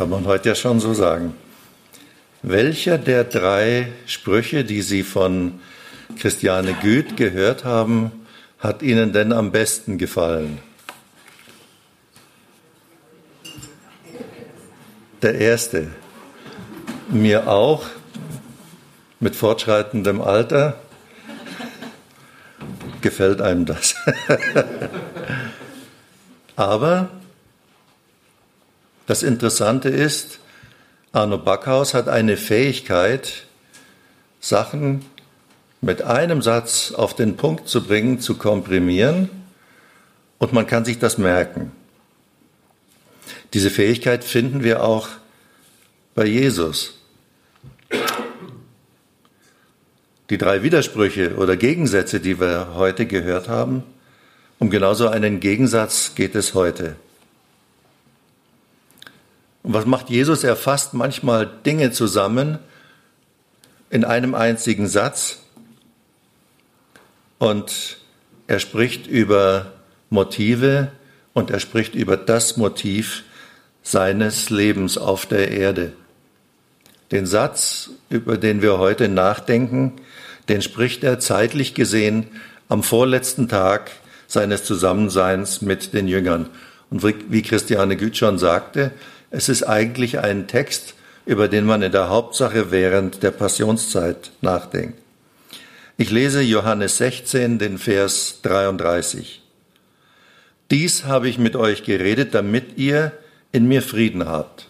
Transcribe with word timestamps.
kann 0.00 0.08
man 0.08 0.24
heute 0.24 0.48
ja 0.48 0.54
schon 0.54 0.80
so 0.80 0.94
sagen. 0.94 1.34
Welcher 2.40 2.96
der 2.96 3.22
drei 3.22 3.92
Sprüche, 4.06 4.64
die 4.64 4.80
Sie 4.80 5.02
von 5.02 5.60
Christiane 6.18 6.72
Güth 6.72 7.18
gehört 7.18 7.66
haben, 7.66 8.10
hat 8.58 8.80
Ihnen 8.80 9.12
denn 9.12 9.30
am 9.30 9.52
besten 9.52 9.98
gefallen? 9.98 10.58
Der 15.20 15.34
erste. 15.34 15.88
Mir 17.10 17.46
auch, 17.46 17.84
mit 19.18 19.36
fortschreitendem 19.36 20.22
Alter, 20.22 20.80
gefällt 23.02 23.42
einem 23.42 23.66
das. 23.66 23.96
Aber 26.56 27.10
das 29.10 29.24
Interessante 29.24 29.88
ist, 29.88 30.38
Arno 31.10 31.36
Backhaus 31.36 31.94
hat 31.94 32.08
eine 32.08 32.36
Fähigkeit, 32.36 33.42
Sachen 34.38 35.04
mit 35.80 36.02
einem 36.02 36.42
Satz 36.42 36.92
auf 36.92 37.16
den 37.16 37.36
Punkt 37.36 37.68
zu 37.68 37.82
bringen, 37.82 38.20
zu 38.20 38.36
komprimieren 38.36 39.28
und 40.38 40.52
man 40.52 40.68
kann 40.68 40.84
sich 40.84 41.00
das 41.00 41.18
merken. 41.18 41.72
Diese 43.52 43.70
Fähigkeit 43.70 44.22
finden 44.22 44.62
wir 44.62 44.84
auch 44.84 45.08
bei 46.14 46.26
Jesus. 46.26 46.96
Die 50.30 50.38
drei 50.38 50.62
Widersprüche 50.62 51.34
oder 51.34 51.56
Gegensätze, 51.56 52.20
die 52.20 52.38
wir 52.38 52.74
heute 52.76 53.06
gehört 53.06 53.48
haben, 53.48 53.82
um 54.60 54.70
genauso 54.70 55.08
einen 55.08 55.40
Gegensatz 55.40 56.14
geht 56.14 56.36
es 56.36 56.54
heute. 56.54 56.94
Und 59.62 59.74
was 59.74 59.86
macht 59.86 60.10
Jesus? 60.10 60.44
Er 60.44 60.56
fasst 60.56 60.94
manchmal 60.94 61.50
Dinge 61.64 61.90
zusammen 61.92 62.58
in 63.90 64.04
einem 64.04 64.34
einzigen 64.34 64.88
Satz 64.88 65.40
und 67.38 67.98
er 68.46 68.58
spricht 68.58 69.06
über 69.06 69.72
Motive 70.08 70.92
und 71.32 71.50
er 71.50 71.60
spricht 71.60 71.94
über 71.94 72.16
das 72.16 72.56
Motiv 72.56 73.24
seines 73.82 74.50
Lebens 74.50 74.98
auf 74.98 75.26
der 75.26 75.50
Erde. 75.50 75.92
Den 77.10 77.26
Satz, 77.26 77.90
über 78.08 78.38
den 78.38 78.62
wir 78.62 78.78
heute 78.78 79.08
nachdenken, 79.08 79.94
den 80.48 80.62
spricht 80.62 81.02
er 81.02 81.18
zeitlich 81.18 81.74
gesehen 81.74 82.26
am 82.68 82.82
vorletzten 82.82 83.48
Tag 83.48 83.90
seines 84.26 84.64
Zusammenseins 84.64 85.60
mit 85.60 85.92
den 85.92 86.06
Jüngern. 86.06 86.48
Und 86.90 87.02
wie 87.04 87.42
Christiane 87.42 87.96
Güth 87.96 88.16
schon 88.16 88.38
sagte, 88.38 88.92
es 89.30 89.48
ist 89.48 89.62
eigentlich 89.62 90.18
ein 90.18 90.48
Text, 90.48 90.94
über 91.26 91.48
den 91.48 91.64
man 91.64 91.82
in 91.82 91.92
der 91.92 92.08
Hauptsache 92.08 92.70
während 92.70 93.22
der 93.22 93.30
Passionszeit 93.30 94.32
nachdenkt. 94.40 94.98
Ich 95.96 96.10
lese 96.10 96.40
Johannes 96.40 96.96
16, 96.96 97.58
den 97.58 97.78
Vers 97.78 98.40
33. 98.42 99.42
Dies 100.70 101.04
habe 101.04 101.28
ich 101.28 101.38
mit 101.38 101.56
euch 101.56 101.84
geredet, 101.84 102.34
damit 102.34 102.78
ihr 102.78 103.12
in 103.52 103.68
mir 103.68 103.82
Frieden 103.82 104.26
habt. 104.26 104.68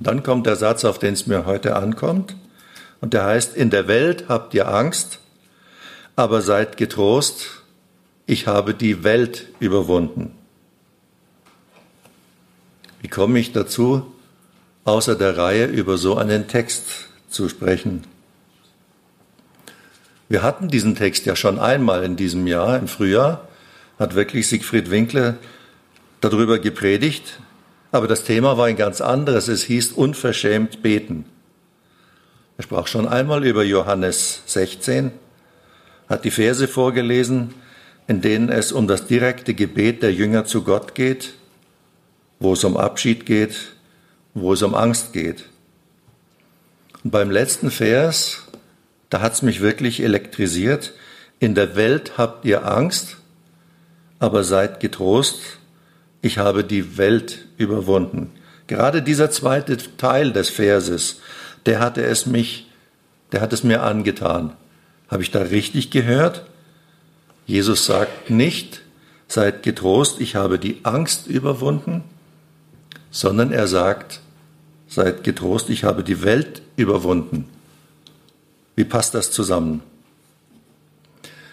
Dann 0.00 0.22
kommt 0.22 0.46
der 0.46 0.56
Satz, 0.56 0.84
auf 0.84 0.98
den 0.98 1.14
es 1.14 1.26
mir 1.26 1.46
heute 1.46 1.76
ankommt, 1.76 2.36
und 3.00 3.14
der 3.14 3.24
heißt, 3.24 3.56
in 3.56 3.70
der 3.70 3.88
Welt 3.88 4.26
habt 4.28 4.54
ihr 4.54 4.68
Angst, 4.68 5.18
aber 6.14 6.42
seid 6.42 6.76
getrost, 6.76 7.62
ich 8.26 8.46
habe 8.46 8.74
die 8.74 9.02
Welt 9.02 9.48
überwunden. 9.58 10.36
Wie 13.02 13.08
komme 13.08 13.40
ich 13.40 13.52
dazu, 13.52 14.06
außer 14.84 15.16
der 15.16 15.36
Reihe 15.36 15.66
über 15.66 15.98
so 15.98 16.16
einen 16.16 16.46
Text 16.46 17.08
zu 17.28 17.48
sprechen? 17.48 18.04
Wir 20.28 20.44
hatten 20.44 20.68
diesen 20.68 20.94
Text 20.94 21.26
ja 21.26 21.34
schon 21.34 21.58
einmal 21.58 22.04
in 22.04 22.14
diesem 22.14 22.46
Jahr, 22.46 22.78
im 22.78 22.86
Frühjahr, 22.86 23.48
hat 23.98 24.14
wirklich 24.14 24.46
Siegfried 24.46 24.90
Winkler 24.90 25.36
darüber 26.20 26.60
gepredigt, 26.60 27.40
aber 27.90 28.06
das 28.06 28.22
Thema 28.22 28.56
war 28.56 28.66
ein 28.66 28.76
ganz 28.76 29.00
anderes. 29.00 29.48
Es 29.48 29.64
hieß 29.64 29.92
unverschämt 29.92 30.80
beten. 30.80 31.24
Er 32.56 32.62
sprach 32.62 32.86
schon 32.86 33.08
einmal 33.08 33.44
über 33.44 33.64
Johannes 33.64 34.42
16, 34.46 35.10
hat 36.08 36.24
die 36.24 36.30
Verse 36.30 36.68
vorgelesen, 36.68 37.52
in 38.06 38.20
denen 38.20 38.48
es 38.48 38.70
um 38.70 38.86
das 38.86 39.08
direkte 39.08 39.54
Gebet 39.54 40.04
der 40.04 40.14
Jünger 40.14 40.44
zu 40.44 40.62
Gott 40.62 40.94
geht 40.94 41.34
wo 42.42 42.54
es 42.54 42.64
um 42.64 42.76
Abschied 42.76 43.24
geht, 43.24 43.54
wo 44.34 44.52
es 44.52 44.62
um 44.62 44.74
Angst 44.74 45.12
geht. 45.12 45.44
Und 47.04 47.10
beim 47.10 47.30
letzten 47.30 47.70
Vers, 47.70 48.48
da 49.10 49.20
hat 49.20 49.34
es 49.34 49.42
mich 49.42 49.60
wirklich 49.60 50.02
elektrisiert. 50.02 50.92
In 51.38 51.54
der 51.54 51.76
Welt 51.76 52.18
habt 52.18 52.44
ihr 52.44 52.66
Angst, 52.66 53.18
aber 54.18 54.42
seid 54.42 54.80
getrost, 54.80 55.40
ich 56.20 56.38
habe 56.38 56.64
die 56.64 56.96
Welt 56.98 57.46
überwunden. 57.58 58.32
Gerade 58.66 59.02
dieser 59.02 59.30
zweite 59.30 59.76
Teil 59.96 60.32
des 60.32 60.50
Verses, 60.50 61.20
der 61.66 61.78
hatte 61.78 62.02
es 62.02 62.26
mich, 62.26 62.70
der 63.30 63.40
hat 63.40 63.52
es 63.52 63.62
mir 63.62 63.82
angetan. 63.82 64.52
Habe 65.08 65.22
ich 65.22 65.30
da 65.30 65.42
richtig 65.42 65.90
gehört? 65.90 66.44
Jesus 67.46 67.86
sagt 67.86 68.30
nicht, 68.30 68.82
seid 69.28 69.62
getrost, 69.62 70.20
ich 70.20 70.36
habe 70.36 70.58
die 70.58 70.80
Angst 70.84 71.26
überwunden, 71.26 72.04
sondern 73.12 73.52
er 73.52 73.68
sagt, 73.68 74.20
seid 74.88 75.22
getrost, 75.22 75.70
ich 75.70 75.84
habe 75.84 76.02
die 76.02 76.22
Welt 76.22 76.62
überwunden. 76.76 77.48
Wie 78.74 78.84
passt 78.84 79.14
das 79.14 79.30
zusammen? 79.30 79.82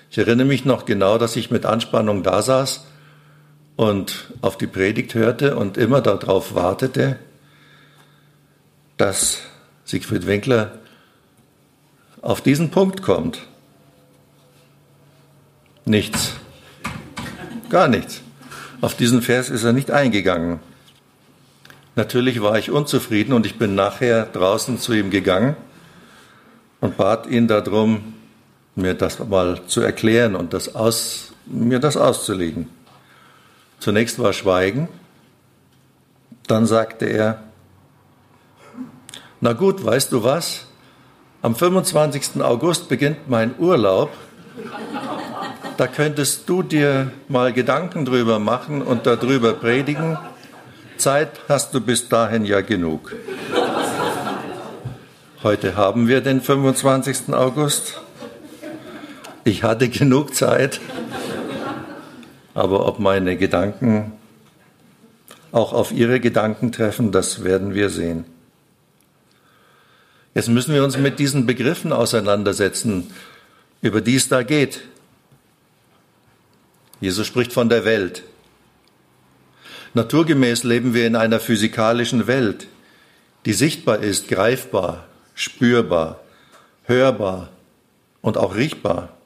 Ich 0.09 0.17
erinnere 0.17 0.47
mich 0.47 0.65
noch 0.65 0.85
genau, 0.85 1.19
dass 1.19 1.35
ich 1.35 1.51
mit 1.51 1.65
Anspannung 1.65 2.23
da 2.23 2.41
saß 2.41 2.85
und 3.75 4.31
auf 4.41 4.57
die 4.57 4.67
Predigt 4.67 5.13
hörte 5.13 5.55
und 5.55 5.77
immer 5.77 6.01
darauf 6.01 6.55
wartete, 6.55 7.19
dass 8.97 9.39
Siegfried 9.85 10.25
Winkler 10.25 10.79
auf 12.21 12.41
diesen 12.41 12.71
Punkt 12.71 13.01
kommt. 13.01 13.39
Nichts. 15.85 16.33
Gar 17.69 17.87
nichts. 17.89 18.21
Auf 18.81 18.95
diesen 18.95 19.21
Vers 19.21 19.49
ist 19.49 19.63
er 19.63 19.73
nicht 19.73 19.91
eingegangen. 19.91 20.59
Natürlich 21.99 22.41
war 22.41 22.57
ich 22.57 22.71
unzufrieden 22.71 23.33
und 23.33 23.45
ich 23.45 23.57
bin 23.57 23.75
nachher 23.75 24.25
draußen 24.27 24.79
zu 24.79 24.93
ihm 24.93 25.09
gegangen 25.09 25.57
und 26.79 26.95
bat 26.95 27.27
ihn 27.27 27.49
darum, 27.49 28.13
mir 28.73 28.93
das 28.93 29.19
mal 29.19 29.59
zu 29.67 29.81
erklären 29.81 30.37
und 30.37 30.53
das 30.53 30.75
aus, 30.75 31.33
mir 31.45 31.79
das 31.79 31.97
auszulegen. 31.97 32.69
Zunächst 33.79 34.17
war 34.17 34.31
Schweigen, 34.31 34.87
dann 36.47 36.65
sagte 36.67 37.03
er, 37.03 37.43
na 39.41 39.51
gut, 39.51 39.83
weißt 39.83 40.13
du 40.13 40.23
was? 40.23 40.67
Am 41.41 41.53
25. 41.53 42.41
August 42.41 42.87
beginnt 42.87 43.27
mein 43.27 43.55
Urlaub. 43.59 44.09
Da 45.75 45.87
könntest 45.87 46.47
du 46.47 46.63
dir 46.63 47.11
mal 47.27 47.51
Gedanken 47.51 48.05
drüber 48.05 48.39
machen 48.39 48.81
und 48.81 49.05
darüber 49.05 49.51
predigen 49.51 50.17
Zeit 50.99 51.31
hast 51.47 51.73
du 51.73 51.81
bis 51.81 52.09
dahin 52.09 52.45
ja 52.45 52.61
genug. 52.61 53.15
Heute 55.41 55.77
haben 55.77 56.09
wir 56.09 56.19
den 56.21 56.41
25. 56.41 57.33
August. 57.33 58.01
Ich 59.45 59.63
hatte 59.63 59.87
genug 59.87 60.35
Zeit, 60.35 60.81
aber 62.53 62.85
ob 62.85 62.99
meine 62.99 63.37
Gedanken 63.37 64.11
auch 65.51 65.73
auf 65.73 65.91
Ihre 65.91 66.19
Gedanken 66.19 66.71
treffen, 66.71 67.11
das 67.11 67.43
werden 67.43 67.73
wir 67.73 67.89
sehen. 67.89 68.25
Jetzt 70.35 70.49
müssen 70.49 70.73
wir 70.73 70.83
uns 70.83 70.97
mit 70.97 71.17
diesen 71.17 71.45
Begriffen 71.45 71.93
auseinandersetzen, 71.93 73.11
über 73.81 74.01
die 74.01 74.15
es 74.15 74.27
da 74.27 74.43
geht. 74.43 74.81
Jesus 76.99 77.25
spricht 77.25 77.53
von 77.53 77.69
der 77.69 77.85
Welt. 77.85 78.23
Naturgemäß 79.93 80.63
leben 80.63 80.93
wir 80.93 81.07
in 81.07 81.15
einer 81.15 81.39
physikalischen 81.39 82.27
Welt, 82.27 82.67
die 83.45 83.53
sichtbar 83.53 83.99
ist, 83.99 84.27
greifbar, 84.27 85.07
spürbar, 85.33 86.19
hörbar 86.83 87.49
und 88.21 88.37
auch 88.37 88.55
riechbar. 88.55 89.17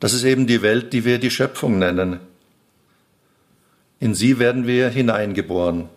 Das 0.00 0.12
ist 0.12 0.24
eben 0.24 0.46
die 0.46 0.62
Welt, 0.62 0.92
die 0.92 1.04
wir 1.04 1.18
die 1.18 1.30
Schöpfung 1.30 1.78
nennen. 1.78 2.20
In 4.00 4.14
sie 4.14 4.38
werden 4.38 4.66
wir 4.66 4.88
hineingeboren. 4.90 5.88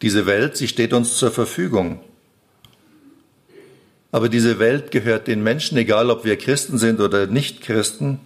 Diese 0.00 0.26
Welt, 0.26 0.56
sie 0.56 0.68
steht 0.68 0.92
uns 0.92 1.16
zur 1.16 1.32
Verfügung. 1.32 2.00
Aber 4.12 4.28
diese 4.28 4.60
Welt 4.60 4.92
gehört 4.92 5.26
den 5.26 5.42
Menschen, 5.42 5.76
egal 5.76 6.08
ob 6.10 6.24
wir 6.24 6.36
Christen 6.36 6.78
sind 6.78 7.00
oder 7.00 7.26
nicht 7.26 7.62
Christen, 7.62 8.20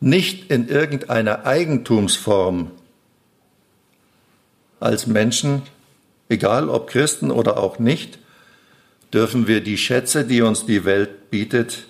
nicht 0.00 0.50
in 0.50 0.68
irgendeiner 0.68 1.44
Eigentumsform 1.46 2.70
als 4.80 5.06
Menschen, 5.06 5.62
egal 6.28 6.68
ob 6.68 6.88
Christen 6.88 7.30
oder 7.30 7.56
auch 7.58 7.78
nicht, 7.78 8.18
dürfen 9.12 9.46
wir 9.46 9.62
die 9.62 9.78
Schätze, 9.78 10.24
die 10.24 10.42
uns 10.42 10.66
die 10.66 10.84
Welt 10.84 11.30
bietet, 11.30 11.86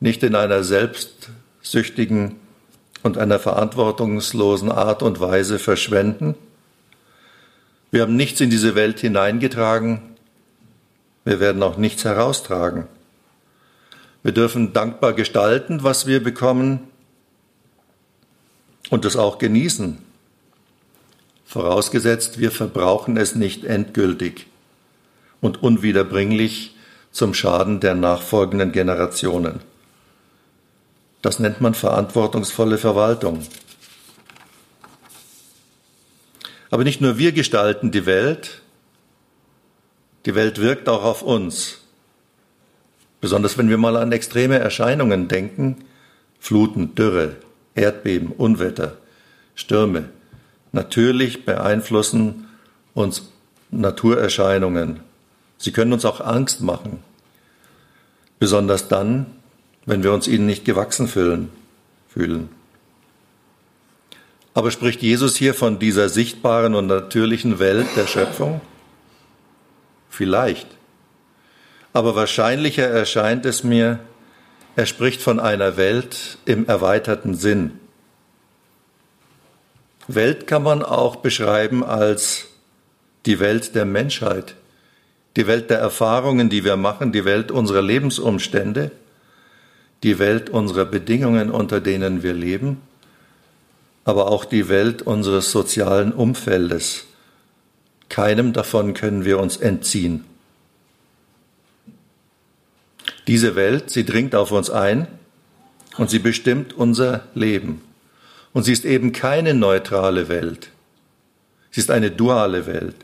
nicht 0.00 0.22
in 0.22 0.34
einer 0.34 0.64
selbstsüchtigen 0.64 2.36
und 3.02 3.18
einer 3.18 3.38
verantwortungslosen 3.38 4.72
Art 4.72 5.02
und 5.02 5.20
Weise 5.20 5.58
verschwenden. 5.58 6.34
Wir 7.90 8.02
haben 8.02 8.16
nichts 8.16 8.40
in 8.40 8.50
diese 8.50 8.74
Welt 8.74 9.00
hineingetragen, 9.00 10.02
wir 11.24 11.38
werden 11.38 11.62
auch 11.62 11.76
nichts 11.76 12.04
heraustragen. 12.04 12.86
Wir 14.22 14.32
dürfen 14.32 14.72
dankbar 14.72 15.14
gestalten, 15.14 15.82
was 15.82 16.06
wir 16.06 16.22
bekommen 16.22 16.80
und 18.90 19.04
es 19.04 19.16
auch 19.16 19.38
genießen. 19.38 19.98
Vorausgesetzt, 21.46 22.38
wir 22.38 22.50
verbrauchen 22.50 23.16
es 23.16 23.34
nicht 23.34 23.64
endgültig 23.64 24.46
und 25.40 25.62
unwiederbringlich 25.62 26.76
zum 27.12 27.34
Schaden 27.34 27.80
der 27.80 27.94
nachfolgenden 27.94 28.72
Generationen. 28.72 29.60
Das 31.22 31.38
nennt 31.38 31.60
man 31.60 31.74
verantwortungsvolle 31.74 32.78
Verwaltung. 32.78 33.46
Aber 36.70 36.84
nicht 36.84 37.00
nur 37.00 37.18
wir 37.18 37.32
gestalten 37.32 37.90
die 37.90 38.06
Welt, 38.06 38.62
die 40.24 40.34
Welt 40.34 40.60
wirkt 40.60 40.88
auch 40.88 41.02
auf 41.02 41.22
uns. 41.22 41.79
Besonders 43.20 43.58
wenn 43.58 43.68
wir 43.68 43.78
mal 43.78 43.96
an 43.96 44.12
extreme 44.12 44.58
Erscheinungen 44.58 45.28
denken, 45.28 45.76
Fluten, 46.38 46.94
Dürre, 46.94 47.36
Erdbeben, 47.74 48.32
Unwetter, 48.32 48.96
Stürme. 49.54 50.08
Natürlich 50.72 51.44
beeinflussen 51.44 52.48
uns 52.94 53.30
Naturerscheinungen. 53.70 55.00
Sie 55.58 55.72
können 55.72 55.92
uns 55.92 56.04
auch 56.04 56.20
Angst 56.20 56.62
machen. 56.62 57.00
Besonders 58.38 58.88
dann, 58.88 59.26
wenn 59.84 60.02
wir 60.02 60.12
uns 60.12 60.26
ihnen 60.26 60.46
nicht 60.46 60.64
gewachsen 60.64 61.08
fühlen. 61.08 61.50
Aber 64.54 64.70
spricht 64.70 65.02
Jesus 65.02 65.36
hier 65.36 65.54
von 65.54 65.78
dieser 65.78 66.08
sichtbaren 66.08 66.74
und 66.74 66.86
natürlichen 66.86 67.58
Welt 67.58 67.86
der 67.96 68.06
Schöpfung? 68.06 68.60
Vielleicht. 70.08 70.66
Aber 71.92 72.14
wahrscheinlicher 72.14 72.86
erscheint 72.86 73.44
es 73.46 73.64
mir, 73.64 73.98
er 74.76 74.86
spricht 74.86 75.20
von 75.20 75.40
einer 75.40 75.76
Welt 75.76 76.38
im 76.44 76.66
erweiterten 76.66 77.34
Sinn. 77.34 77.78
Welt 80.06 80.46
kann 80.46 80.62
man 80.62 80.82
auch 80.82 81.16
beschreiben 81.16 81.84
als 81.84 82.46
die 83.26 83.40
Welt 83.40 83.74
der 83.74 83.84
Menschheit, 83.84 84.54
die 85.36 85.46
Welt 85.46 85.70
der 85.70 85.78
Erfahrungen, 85.78 86.48
die 86.48 86.64
wir 86.64 86.76
machen, 86.76 87.12
die 87.12 87.24
Welt 87.24 87.50
unserer 87.50 87.82
Lebensumstände, 87.82 88.90
die 90.02 90.18
Welt 90.18 90.50
unserer 90.50 90.84
Bedingungen, 90.84 91.50
unter 91.50 91.80
denen 91.80 92.22
wir 92.22 92.32
leben, 92.32 92.80
aber 94.04 94.28
auch 94.28 94.44
die 94.44 94.68
Welt 94.68 95.02
unseres 95.02 95.52
sozialen 95.52 96.12
Umfeldes, 96.12 97.06
Keinem 98.10 98.52
davon 98.52 98.92
können 98.92 99.24
wir 99.24 99.38
uns 99.38 99.56
entziehen. 99.56 100.24
Diese 103.30 103.54
Welt, 103.54 103.90
sie 103.90 104.04
dringt 104.04 104.34
auf 104.34 104.50
uns 104.50 104.70
ein 104.70 105.06
und 105.96 106.10
sie 106.10 106.18
bestimmt 106.18 106.72
unser 106.72 107.28
Leben. 107.36 107.80
Und 108.52 108.64
sie 108.64 108.72
ist 108.72 108.84
eben 108.84 109.12
keine 109.12 109.54
neutrale 109.54 110.28
Welt. 110.28 110.70
Sie 111.70 111.80
ist 111.80 111.92
eine 111.92 112.10
duale 112.10 112.66
Welt. 112.66 112.96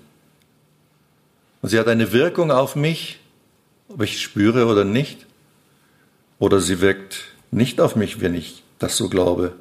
Und 1.62 1.69
sie 1.69 1.78
hat 1.78 1.87
eine 1.87 2.12
Wirkung 2.12 2.50
auf 2.50 2.75
mich, 2.75 3.20
ob 3.88 4.02
ich 4.02 4.20
spüre 4.20 4.67
oder 4.67 4.82
nicht. 4.82 5.26
Oder 6.40 6.58
sie 6.58 6.81
wirkt 6.81 7.26
nicht 7.52 7.81
auf 7.81 7.94
mich, 7.94 8.20
wenn 8.20 8.34
ich 8.34 8.64
das 8.81 8.96
so 8.96 9.08
glaube. 9.08 9.52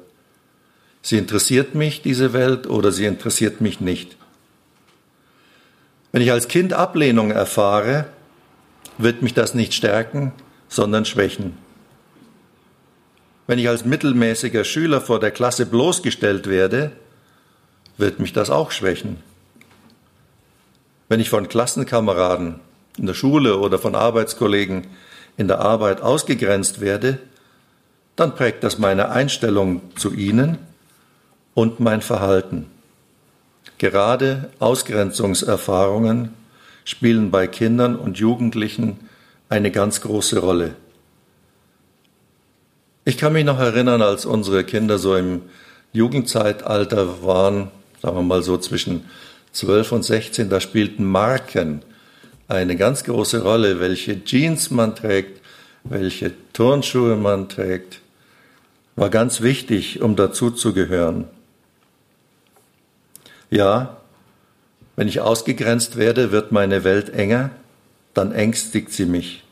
Sie 1.00 1.16
interessiert 1.16 1.76
mich, 1.76 2.02
diese 2.02 2.32
Welt, 2.32 2.66
oder 2.66 2.90
sie 2.90 3.04
interessiert 3.04 3.60
mich 3.60 3.80
nicht. 3.80 4.16
Wenn 6.10 6.22
ich 6.22 6.32
als 6.32 6.48
Kind 6.48 6.72
Ablehnung 6.72 7.30
erfahre, 7.30 8.08
wird 8.98 9.22
mich 9.22 9.32
das 9.32 9.54
nicht 9.54 9.72
stärken, 9.72 10.32
sondern 10.68 11.04
schwächen. 11.04 11.56
Wenn 13.46 13.58
ich 13.58 13.68
als 13.68 13.84
mittelmäßiger 13.84 14.64
Schüler 14.64 15.00
vor 15.00 15.20
der 15.20 15.30
Klasse 15.30 15.66
bloßgestellt 15.66 16.48
werde, 16.48 16.92
wird 17.96 18.18
mich 18.18 18.32
das 18.32 18.50
auch 18.50 18.72
schwächen. 18.72 19.18
Wenn 21.08 21.20
ich 21.20 21.30
von 21.30 21.48
Klassenkameraden 21.48 22.56
in 22.98 23.06
der 23.06 23.14
Schule 23.14 23.58
oder 23.58 23.78
von 23.78 23.94
Arbeitskollegen 23.94 24.88
in 25.36 25.48
der 25.48 25.60
Arbeit 25.60 26.00
ausgegrenzt 26.00 26.80
werde, 26.80 27.18
dann 28.16 28.34
prägt 28.34 28.64
das 28.64 28.78
meine 28.78 29.10
Einstellung 29.10 29.82
zu 29.94 30.12
ihnen 30.12 30.58
und 31.54 31.78
mein 31.78 32.00
Verhalten. 32.00 32.66
Gerade 33.78 34.50
Ausgrenzungserfahrungen 34.58 36.32
spielen 36.84 37.30
bei 37.30 37.46
Kindern 37.46 37.94
und 37.96 38.18
Jugendlichen 38.18 39.05
eine 39.48 39.70
ganz 39.70 40.00
große 40.00 40.38
Rolle. 40.38 40.74
Ich 43.04 43.18
kann 43.18 43.32
mich 43.32 43.44
noch 43.44 43.60
erinnern, 43.60 44.02
als 44.02 44.26
unsere 44.26 44.64
Kinder 44.64 44.98
so 44.98 45.14
im 45.16 45.42
Jugendzeitalter 45.92 47.22
waren, 47.22 47.70
sagen 48.02 48.16
wir 48.16 48.22
mal 48.22 48.42
so 48.42 48.58
zwischen 48.58 49.04
12 49.52 49.92
und 49.92 50.02
16, 50.02 50.50
da 50.50 50.60
spielten 50.60 51.04
Marken 51.04 51.82
eine 52.48 52.76
ganz 52.76 53.04
große 53.04 53.42
Rolle, 53.42 53.80
welche 53.80 54.24
Jeans 54.24 54.70
man 54.70 54.94
trägt, 54.94 55.40
welche 55.84 56.32
Turnschuhe 56.52 57.16
man 57.16 57.48
trägt, 57.48 58.00
war 58.96 59.10
ganz 59.10 59.40
wichtig, 59.40 60.00
um 60.00 60.16
dazuzugehören. 60.16 61.24
Ja, 63.50 63.98
wenn 64.96 65.08
ich 65.08 65.20
ausgegrenzt 65.20 65.96
werde, 65.96 66.32
wird 66.32 66.52
meine 66.52 66.82
Welt 66.82 67.10
enger, 67.10 67.50
dann 68.16 68.32
ängstigt 68.32 68.92
sie 68.92 69.04
mich. 69.04 69.44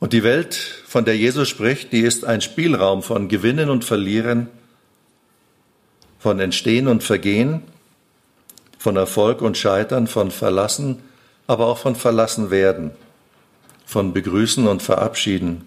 Und 0.00 0.12
die 0.12 0.22
Welt, 0.22 0.54
von 0.54 1.06
der 1.06 1.16
Jesus 1.16 1.48
spricht, 1.48 1.92
die 1.92 2.00
ist 2.00 2.26
ein 2.26 2.42
Spielraum 2.42 3.02
von 3.02 3.28
Gewinnen 3.28 3.70
und 3.70 3.86
Verlieren, 3.86 4.48
von 6.18 6.40
Entstehen 6.40 6.88
und 6.88 7.02
Vergehen, 7.02 7.62
von 8.78 8.96
Erfolg 8.96 9.40
und 9.40 9.56
Scheitern, 9.56 10.06
von 10.06 10.30
Verlassen, 10.30 11.02
aber 11.46 11.68
auch 11.68 11.78
von 11.78 11.96
Verlassen 11.96 12.50
werden, 12.50 12.90
von 13.86 14.12
Begrüßen 14.12 14.66
und 14.66 14.82
Verabschieden, 14.82 15.66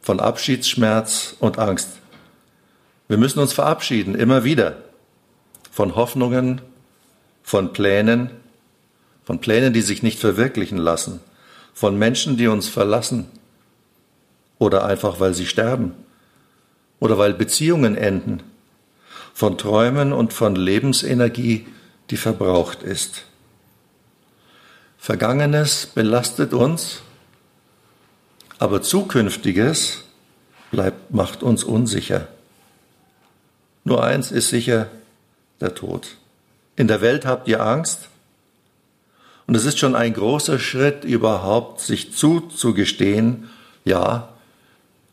von 0.00 0.18
Abschiedsschmerz 0.18 1.36
und 1.38 1.60
Angst. 1.60 1.90
Wir 3.06 3.18
müssen 3.18 3.38
uns 3.38 3.52
verabschieden, 3.52 4.16
immer 4.16 4.42
wieder, 4.42 4.78
von 5.70 5.94
Hoffnungen, 5.94 6.60
von 7.42 7.72
Plänen, 7.72 8.30
von 9.24 9.40
Plänen, 9.40 9.72
die 9.72 9.82
sich 9.82 10.02
nicht 10.02 10.18
verwirklichen 10.18 10.78
lassen, 10.78 11.20
von 11.74 11.98
Menschen, 11.98 12.36
die 12.36 12.48
uns 12.48 12.68
verlassen 12.68 13.26
oder 14.58 14.84
einfach 14.84 15.20
weil 15.20 15.34
sie 15.34 15.46
sterben 15.46 15.94
oder 17.00 17.18
weil 17.18 17.34
Beziehungen 17.34 17.96
enden, 17.96 18.42
von 19.34 19.58
Träumen 19.58 20.12
und 20.12 20.32
von 20.32 20.54
Lebensenergie, 20.54 21.66
die 22.10 22.16
verbraucht 22.16 22.82
ist. 22.82 23.24
Vergangenes 24.98 25.86
belastet 25.86 26.52
uns, 26.52 27.02
aber 28.58 28.82
Zukünftiges 28.82 30.04
bleibt, 30.70 31.12
macht 31.12 31.42
uns 31.42 31.64
unsicher. 31.64 32.28
Nur 33.82 34.04
eins 34.04 34.30
ist 34.30 34.50
sicher, 34.50 34.88
der 35.60 35.74
Tod. 35.74 36.16
In 36.76 36.88
der 36.88 37.00
Welt 37.00 37.26
habt 37.26 37.48
ihr 37.48 37.64
Angst. 37.64 38.08
Und 39.46 39.54
es 39.54 39.64
ist 39.64 39.78
schon 39.78 39.94
ein 39.94 40.14
großer 40.14 40.58
Schritt 40.58 41.04
überhaupt, 41.04 41.80
sich 41.80 42.14
zuzugestehen, 42.14 43.50
ja, 43.84 44.28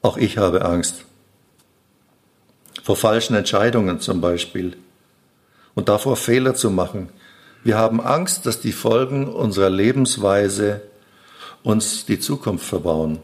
auch 0.01 0.17
ich 0.17 0.37
habe 0.37 0.63
Angst. 0.65 1.03
vor 2.83 2.95
falschen 2.95 3.35
Entscheidungen 3.35 3.99
zum 3.99 4.19
Beispiel 4.19 4.75
und 5.75 5.89
davor 5.89 6.15
Fehler 6.15 6.55
zu 6.55 6.71
machen. 6.71 7.09
Wir 7.63 7.77
haben 7.77 8.01
Angst, 8.01 8.45
dass 8.45 8.61
die 8.61 8.71
Folgen 8.71 9.27
unserer 9.27 9.69
Lebensweise 9.69 10.81
uns 11.61 12.05
die 12.05 12.19
Zukunft 12.19 12.65
verbauen, 12.65 13.19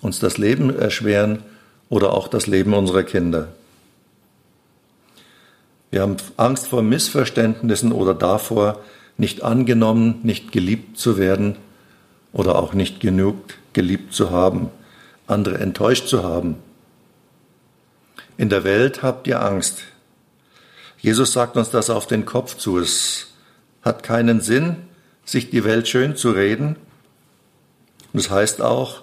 uns 0.00 0.18
das 0.18 0.36
Leben 0.36 0.76
erschweren 0.76 1.42
oder 1.88 2.12
auch 2.12 2.28
das 2.28 2.46
Leben 2.46 2.74
unserer 2.74 3.04
Kinder. 3.04 3.48
Wir 5.92 6.00
haben 6.00 6.16
Angst 6.38 6.68
vor 6.68 6.82
Missverständnissen 6.82 7.92
oder 7.92 8.14
davor, 8.14 8.80
nicht 9.18 9.42
angenommen, 9.42 10.20
nicht 10.22 10.50
geliebt 10.50 10.98
zu 10.98 11.18
werden 11.18 11.56
oder 12.32 12.56
auch 12.56 12.72
nicht 12.72 12.98
genug 13.00 13.36
geliebt 13.74 14.14
zu 14.14 14.30
haben, 14.30 14.70
andere 15.26 15.58
enttäuscht 15.58 16.08
zu 16.08 16.24
haben. 16.24 16.56
In 18.38 18.48
der 18.48 18.64
Welt 18.64 19.02
habt 19.02 19.26
ihr 19.26 19.42
Angst. 19.42 19.82
Jesus 20.96 21.34
sagt 21.34 21.58
uns 21.58 21.68
das 21.68 21.90
auf 21.90 22.06
den 22.06 22.24
Kopf 22.24 22.56
zu. 22.56 22.78
Es 22.78 23.34
hat 23.82 24.02
keinen 24.02 24.40
Sinn, 24.40 24.76
sich 25.26 25.50
die 25.50 25.62
Welt 25.62 25.88
schön 25.88 26.16
zu 26.16 26.30
reden. 26.30 26.76
Und 28.14 28.22
das 28.22 28.30
heißt 28.30 28.62
auch, 28.62 29.02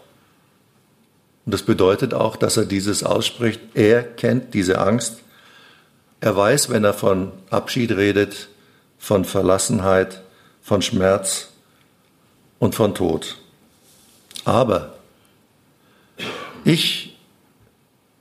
und 1.46 1.54
das 1.54 1.62
bedeutet 1.62 2.16
auch, 2.16 2.36
dass 2.36 2.58
er 2.58 2.66
dieses 2.66 3.04
ausspricht, 3.04 3.62
er 3.76 4.02
kennt 4.02 4.56
diese 4.56 4.80
Angst. 4.80 5.22
Er 6.22 6.36
weiß, 6.36 6.70
wenn 6.70 6.84
er 6.84 6.94
von 6.94 7.32
Abschied 7.50 7.92
redet, 7.92 8.50
von 8.98 9.24
Verlassenheit, 9.26 10.22
von 10.62 10.82
Schmerz 10.82 11.50
und 12.60 12.76
von 12.76 12.94
Tod. 12.94 13.38
Aber 14.44 14.96
ich 16.64 17.18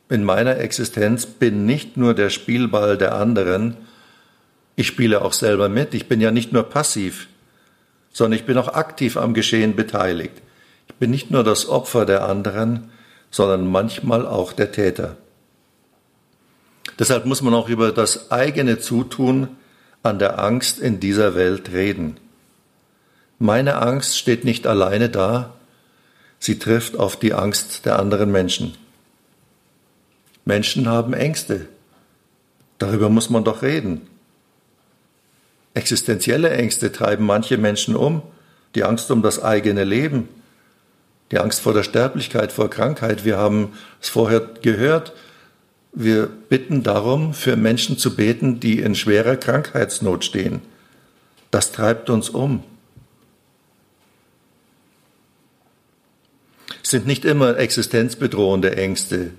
in 0.08 0.24
meiner 0.24 0.58
Existenz 0.58 1.26
bin 1.26 1.66
nicht 1.66 1.96
nur 1.96 2.14
der 2.14 2.30
Spielball 2.30 2.96
der 2.96 3.14
anderen, 3.14 3.76
ich 4.78 4.86
spiele 4.86 5.22
auch 5.22 5.32
selber 5.32 5.68
mit. 5.68 5.92
Ich 5.92 6.06
bin 6.06 6.20
ja 6.20 6.30
nicht 6.30 6.52
nur 6.52 6.62
passiv, 6.62 7.28
sondern 8.12 8.38
ich 8.38 8.46
bin 8.46 8.56
auch 8.56 8.68
aktiv 8.68 9.16
am 9.16 9.34
Geschehen 9.34 9.74
beteiligt. 9.74 10.40
Ich 10.86 10.94
bin 10.94 11.10
nicht 11.10 11.32
nur 11.32 11.42
das 11.42 11.68
Opfer 11.68 12.06
der 12.06 12.24
anderen, 12.24 12.90
sondern 13.30 13.66
manchmal 13.66 14.24
auch 14.24 14.52
der 14.52 14.70
Täter. 14.70 15.16
Deshalb 16.98 17.26
muss 17.26 17.42
man 17.42 17.54
auch 17.54 17.68
über 17.68 17.92
das 17.92 18.30
eigene 18.30 18.78
Zutun 18.78 19.48
an 20.02 20.18
der 20.18 20.38
Angst 20.38 20.78
in 20.78 21.00
dieser 21.00 21.34
Welt 21.34 21.72
reden. 21.72 22.16
Meine 23.38 23.80
Angst 23.80 24.18
steht 24.18 24.44
nicht 24.44 24.66
alleine 24.66 25.08
da, 25.08 25.54
sie 26.38 26.58
trifft 26.58 26.98
auf 26.98 27.16
die 27.16 27.34
Angst 27.34 27.86
der 27.86 27.98
anderen 27.98 28.32
Menschen. 28.32 28.76
Menschen 30.44 30.88
haben 30.88 31.12
Ängste. 31.12 31.66
Darüber 32.78 33.08
muss 33.08 33.30
man 33.30 33.44
doch 33.44 33.62
reden. 33.62 34.08
Existenzielle 35.74 36.50
Ängste 36.50 36.90
treiben 36.90 37.26
manche 37.26 37.58
Menschen 37.58 37.94
um. 37.94 38.22
Die 38.74 38.84
Angst 38.84 39.10
um 39.10 39.22
das 39.22 39.42
eigene 39.42 39.84
Leben, 39.84 40.28
die 41.30 41.38
Angst 41.38 41.60
vor 41.60 41.72
der 41.72 41.82
Sterblichkeit, 41.82 42.52
vor 42.52 42.68
Krankheit. 42.68 43.24
Wir 43.24 43.38
haben 43.38 43.72
es 44.00 44.08
vorher 44.08 44.40
gehört. 44.40 45.12
Wir 46.00 46.28
bitten 46.28 46.84
darum, 46.84 47.34
für 47.34 47.56
Menschen 47.56 47.98
zu 47.98 48.14
beten, 48.14 48.60
die 48.60 48.78
in 48.78 48.94
schwerer 48.94 49.34
Krankheitsnot 49.34 50.24
stehen. 50.24 50.62
Das 51.50 51.72
treibt 51.72 52.08
uns 52.08 52.28
um. 52.28 52.62
Es 56.84 56.90
sind 56.90 57.04
nicht 57.04 57.24
immer 57.24 57.58
existenzbedrohende 57.58 58.76
Ängste, 58.76 59.32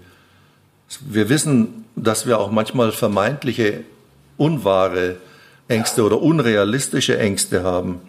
wir 1.02 1.30
wissen, 1.30 1.86
dass 1.96 2.26
wir 2.26 2.40
auch 2.40 2.52
manchmal 2.52 2.92
vermeintliche, 2.92 3.84
unwahre 4.36 5.18
Ängste 5.70 6.04
oder 6.04 6.22
unrealistische 6.22 7.18
Ängste 7.18 7.64
haben. 7.64 8.02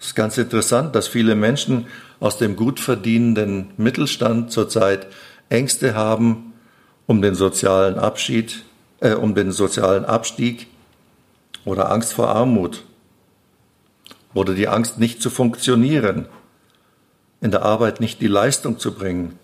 Es 0.00 0.08
ist 0.08 0.14
ganz 0.16 0.38
interessant, 0.38 0.96
dass 0.96 1.06
viele 1.06 1.36
Menschen 1.36 1.86
aus 2.18 2.36
dem 2.38 2.56
gut 2.56 2.80
verdienenden 2.80 3.70
Mittelstand 3.76 4.50
zurzeit 4.50 5.06
Ängste 5.50 5.94
haben 5.94 6.49
um 7.10 7.22
den 7.22 7.34
sozialen 7.34 7.98
Abschied, 7.98 8.62
äh, 9.00 9.14
um 9.14 9.34
den 9.34 9.50
sozialen 9.50 10.04
Abstieg 10.04 10.68
oder 11.64 11.90
Angst 11.90 12.12
vor 12.12 12.28
Armut 12.28 12.84
oder 14.32 14.54
die 14.54 14.68
Angst 14.68 15.00
nicht 15.00 15.20
zu 15.20 15.28
funktionieren, 15.28 16.28
in 17.40 17.50
der 17.50 17.62
Arbeit 17.62 17.98
nicht 17.98 18.20
die 18.20 18.28
Leistung 18.28 18.78
zu 18.78 18.94
bringen, 18.94 19.36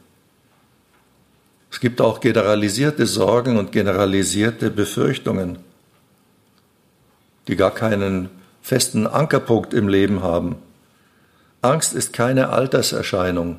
es 1.68 1.80
gibt 1.80 2.00
auch 2.00 2.20
generalisierte 2.20 3.04
Sorgen 3.04 3.58
und 3.58 3.72
generalisierte 3.72 4.70
Befürchtungen, 4.70 5.58
die 7.48 7.56
gar 7.56 7.72
keinen 7.72 8.30
festen 8.62 9.08
Ankerpunkt 9.08 9.74
im 9.74 9.88
Leben 9.88 10.22
haben. 10.22 10.54
Angst 11.62 11.94
ist 11.94 12.12
keine 12.12 12.50
Alterserscheinung. 12.50 13.58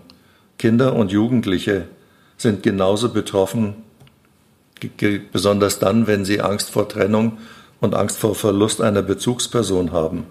Kinder 0.58 0.96
und 0.96 1.12
Jugendliche 1.12 1.90
sind 2.38 2.64
genauso 2.64 3.10
betroffen, 3.10 3.84
besonders 5.31 5.79
dann, 5.79 6.07
wenn 6.07 6.25
sie 6.25 6.41
Angst 6.41 6.69
vor 6.69 6.88
Trennung 6.89 7.38
und 7.79 7.96
Angst 7.96 8.17
vor 8.17 8.36
Verlust 8.36 8.81
einer 8.81 9.01
Bezugsperson 9.01 9.91
haben. 9.91 10.25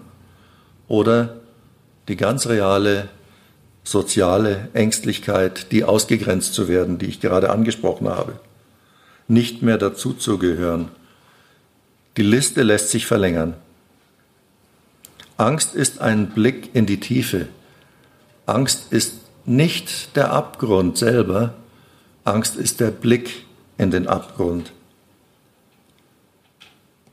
Oder 0.87 1.35
die 2.07 2.15
ganz 2.15 2.47
reale 2.47 3.09
soziale 3.83 4.69
Ängstlichkeit, 4.73 5.71
die 5.71 5.83
ausgegrenzt 5.83 6.53
zu 6.53 6.67
werden, 6.67 6.97
die 6.97 7.05
ich 7.05 7.21
gerade 7.21 7.49
angesprochen 7.49 8.09
habe, 8.09 8.39
nicht 9.27 9.61
mehr 9.61 9.77
dazuzugehören. 9.77 10.89
Die 12.17 12.23
Liste 12.23 12.63
lässt 12.63 12.89
sich 12.89 13.05
verlängern. 13.05 13.53
Angst 15.37 15.75
ist 15.75 16.01
ein 16.01 16.31
Blick 16.31 16.71
in 16.73 16.85
die 16.85 16.99
Tiefe. 16.99 17.47
Angst 18.45 18.91
ist 18.91 19.13
nicht 19.45 20.15
der 20.15 20.31
Abgrund 20.31 20.97
selber, 20.97 21.53
Angst 22.25 22.57
ist 22.57 22.81
der 22.81 22.91
Blick 22.91 23.45
in 23.77 23.91
den 23.91 24.07
Abgrund. 24.07 24.71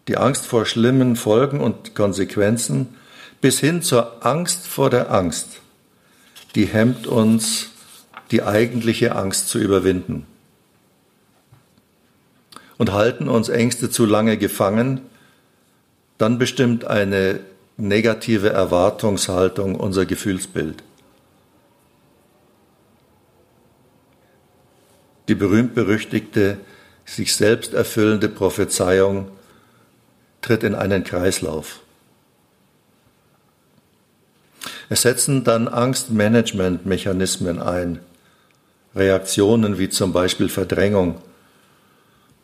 Die 0.08 0.16
Angst 0.16 0.46
vor 0.46 0.66
schlimmen 0.66 1.16
Folgen 1.16 1.60
und 1.60 1.94
Konsequenzen 1.94 2.96
bis 3.40 3.60
hin 3.60 3.82
zur 3.82 4.24
Angst 4.24 4.66
vor 4.66 4.90
der 4.90 5.10
Angst 5.10 5.60
die 6.54 6.66
hemmt 6.66 7.06
uns, 7.06 7.70
die 8.30 8.42
eigentliche 8.42 9.16
Angst 9.16 9.48
zu 9.48 9.58
überwinden. 9.58 10.26
Und 12.78 12.92
halten 12.92 13.28
uns 13.28 13.48
Ängste 13.48 13.90
zu 13.90 14.06
lange 14.06 14.36
gefangen, 14.36 15.00
dann 16.18 16.38
bestimmt 16.38 16.84
eine 16.84 17.40
negative 17.76 18.50
Erwartungshaltung 18.50 19.74
unser 19.74 20.06
Gefühlsbild. 20.06 20.82
Die 25.28 25.34
berühmt-berüchtigte, 25.34 26.58
sich 27.06 27.34
selbst 27.34 27.74
erfüllende 27.74 28.28
Prophezeiung 28.28 29.28
tritt 30.40 30.62
in 30.62 30.74
einen 30.74 31.04
Kreislauf. 31.04 31.80
Es 34.88 35.02
setzen 35.02 35.44
dann 35.44 35.68
Angstmanagementmechanismen 35.68 37.60
ein, 37.60 38.00
Reaktionen 38.94 39.78
wie 39.78 39.88
zum 39.88 40.12
Beispiel 40.12 40.48
Verdrängung. 40.48 41.20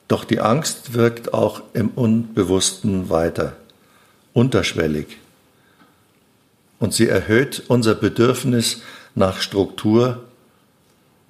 Doch 0.08 0.25
die 0.25 0.40
Angst 0.40 0.94
wirkt 0.94 1.32
auch 1.34 1.62
im 1.75 1.90
Unbewussten 1.90 3.10
weiter, 3.10 3.56
unterschwellig. 4.32 5.18
Und 6.78 6.94
sie 6.94 7.08
erhöht 7.08 7.62
unser 7.68 7.94
Bedürfnis 7.94 8.82
nach 9.14 9.40
Struktur, 9.40 10.25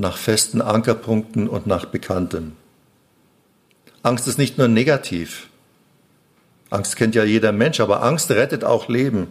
nach 0.00 0.16
festen 0.16 0.62
Ankerpunkten 0.62 1.46
und 1.46 1.66
nach 1.66 1.84
Bekanntem. 1.84 2.52
Angst 4.02 4.26
ist 4.26 4.38
nicht 4.38 4.56
nur 4.56 4.66
negativ. 4.66 5.48
Angst 6.70 6.96
kennt 6.96 7.14
ja 7.14 7.22
jeder 7.22 7.52
Mensch, 7.52 7.80
aber 7.80 8.02
Angst 8.02 8.30
rettet 8.30 8.64
auch 8.64 8.88
Leben. 8.88 9.28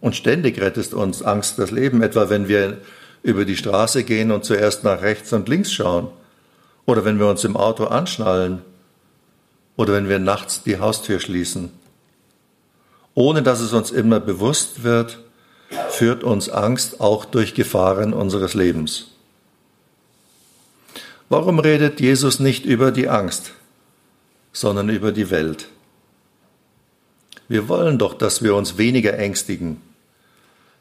Und 0.00 0.14
ständig 0.14 0.60
rettet 0.60 0.92
uns 0.92 1.22
Angst 1.22 1.58
das 1.58 1.70
Leben, 1.70 2.02
etwa 2.02 2.28
wenn 2.28 2.48
wir 2.48 2.78
über 3.22 3.46
die 3.46 3.56
Straße 3.56 4.04
gehen 4.04 4.30
und 4.30 4.44
zuerst 4.44 4.84
nach 4.84 5.00
rechts 5.00 5.32
und 5.32 5.48
links 5.48 5.72
schauen. 5.72 6.08
Oder 6.84 7.06
wenn 7.06 7.18
wir 7.18 7.28
uns 7.28 7.42
im 7.44 7.56
Auto 7.56 7.84
anschnallen. 7.84 8.60
Oder 9.76 9.94
wenn 9.94 10.08
wir 10.08 10.18
nachts 10.18 10.64
die 10.64 10.80
Haustür 10.80 11.18
schließen. 11.18 11.70
Ohne 13.14 13.42
dass 13.42 13.60
es 13.60 13.72
uns 13.72 13.90
immer 13.90 14.20
bewusst 14.20 14.84
wird, 14.84 15.20
führt 15.88 16.24
uns 16.24 16.50
Angst 16.50 17.00
auch 17.00 17.24
durch 17.24 17.54
Gefahren 17.54 18.12
unseres 18.12 18.52
Lebens. 18.52 19.11
Warum 21.32 21.60
redet 21.60 21.98
Jesus 21.98 22.40
nicht 22.40 22.66
über 22.66 22.90
die 22.90 23.08
Angst, 23.08 23.52
sondern 24.52 24.90
über 24.90 25.12
die 25.12 25.30
Welt? 25.30 25.68
Wir 27.48 27.70
wollen 27.70 27.96
doch, 27.96 28.12
dass 28.12 28.42
wir 28.42 28.54
uns 28.54 28.76
weniger 28.76 29.16
ängstigen, 29.18 29.80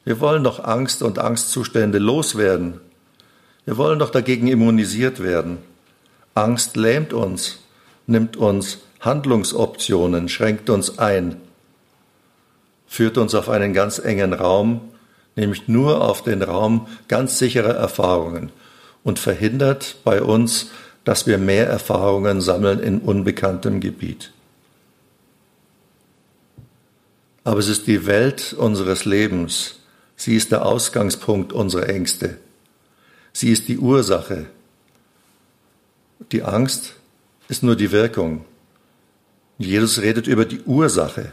wir 0.03 0.20
wollen 0.20 0.43
doch 0.43 0.62
Angst 0.62 1.03
und 1.03 1.20
Angstzustände 1.20 2.00
loswerden. 2.00 2.81
Wir 3.63 3.77
wollen 3.77 3.98
doch 3.98 4.10
dagegen 4.10 4.48
immunisiert 4.48 5.24
werden. 5.24 5.60
Angst 6.34 6.75
lähmt 6.75 7.13
uns, 7.13 7.60
nimmt 8.05 8.36
uns 8.36 8.79
Handlungsoptionen, 9.00 10.27
schränkt 10.27 10.70
uns 10.70 11.00
ein, 11.00 11.38
führt 12.88 13.17
uns 13.17 13.36
auf 13.36 13.48
einen 13.48 13.72
ganz 13.72 14.00
engen 14.00 14.34
Raum, 14.34 14.81
nämlich 15.38 15.70
nur 15.70 16.01
auf 16.01 16.24
den 16.24 16.41
Raum 16.41 16.88
ganz 17.08 17.39
sicherer 17.39 17.75
Erfahrungen 17.75 18.51
und 19.03 19.20
verhindert 19.20 19.98
bei 20.03 20.22
uns, 20.22 20.72
dass 21.03 21.25
wir 21.25 21.38
mehr 21.38 21.67
Erfahrungen 21.67 22.41
sammeln 22.41 22.79
in 22.79 23.00
unbekanntem 23.00 23.79
Gebiet. 23.79 24.31
Aber 27.43 27.60
es 27.60 27.67
ist 27.67 27.88
die 27.88 28.05
Welt 28.05 28.53
unseres 28.53 29.05
Lebens. 29.05 29.79
Sie 30.15 30.36
ist 30.36 30.51
der 30.51 30.65
Ausgangspunkt 30.65 31.53
unserer 31.53 31.89
Ängste. 31.89 32.38
Sie 33.34 33.51
ist 33.51 33.67
die 33.67 33.79
Ursache. 33.79 34.46
Die 36.31 36.43
Angst 36.43 36.93
ist 37.48 37.63
nur 37.63 37.75
die 37.75 37.91
Wirkung. 37.91 38.46
Jesus 39.58 40.01
redet 40.01 40.27
über 40.27 40.46
die 40.46 40.62
Ursache. 40.62 41.31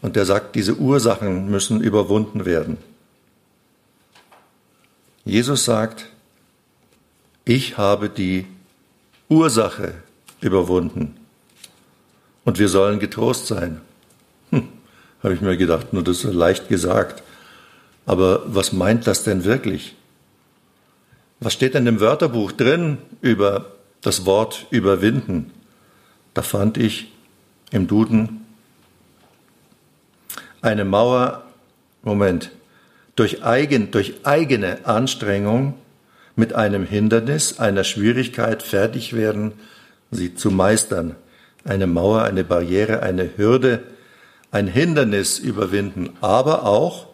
Und 0.00 0.16
er 0.16 0.24
sagt, 0.24 0.54
diese 0.54 0.76
Ursachen 0.76 1.50
müssen 1.50 1.80
überwunden 1.80 2.44
werden. 2.46 2.78
Jesus 5.24 5.64
sagt, 5.64 6.07
ich 7.48 7.78
habe 7.78 8.10
die 8.10 8.44
Ursache 9.30 9.94
überwunden 10.42 11.16
und 12.44 12.58
wir 12.58 12.68
sollen 12.68 12.98
getrost 12.98 13.46
sein. 13.46 13.80
Hm, 14.50 14.68
habe 15.22 15.32
ich 15.34 15.40
mir 15.40 15.56
gedacht, 15.56 15.94
nur 15.94 16.04
das 16.04 16.24
ist 16.24 16.34
leicht 16.34 16.68
gesagt. 16.68 17.22
Aber 18.04 18.42
was 18.46 18.74
meint 18.74 19.06
das 19.06 19.24
denn 19.24 19.44
wirklich? 19.44 19.96
Was 21.40 21.54
steht 21.54 21.72
denn 21.72 21.86
im 21.86 22.00
Wörterbuch 22.00 22.52
drin 22.52 22.98
über 23.22 23.72
das 24.02 24.26
Wort 24.26 24.66
überwinden? 24.70 25.50
Da 26.34 26.42
fand 26.42 26.76
ich 26.76 27.10
im 27.70 27.86
Duden 27.86 28.44
eine 30.60 30.84
Mauer, 30.84 31.44
Moment, 32.02 32.50
durch, 33.16 33.42
eigen, 33.42 33.90
durch 33.90 34.26
eigene 34.26 34.84
Anstrengung 34.84 35.74
mit 36.38 36.54
einem 36.54 36.86
Hindernis, 36.86 37.58
einer 37.58 37.82
Schwierigkeit 37.82 38.62
fertig 38.62 39.12
werden, 39.12 39.52
sie 40.12 40.36
zu 40.36 40.50
meistern. 40.52 41.16
Eine 41.64 41.88
Mauer, 41.88 42.22
eine 42.22 42.44
Barriere, 42.44 43.02
eine 43.02 43.36
Hürde, 43.36 43.82
ein 44.52 44.68
Hindernis 44.68 45.40
überwinden, 45.40 46.10
aber 46.20 46.64
auch 46.64 47.08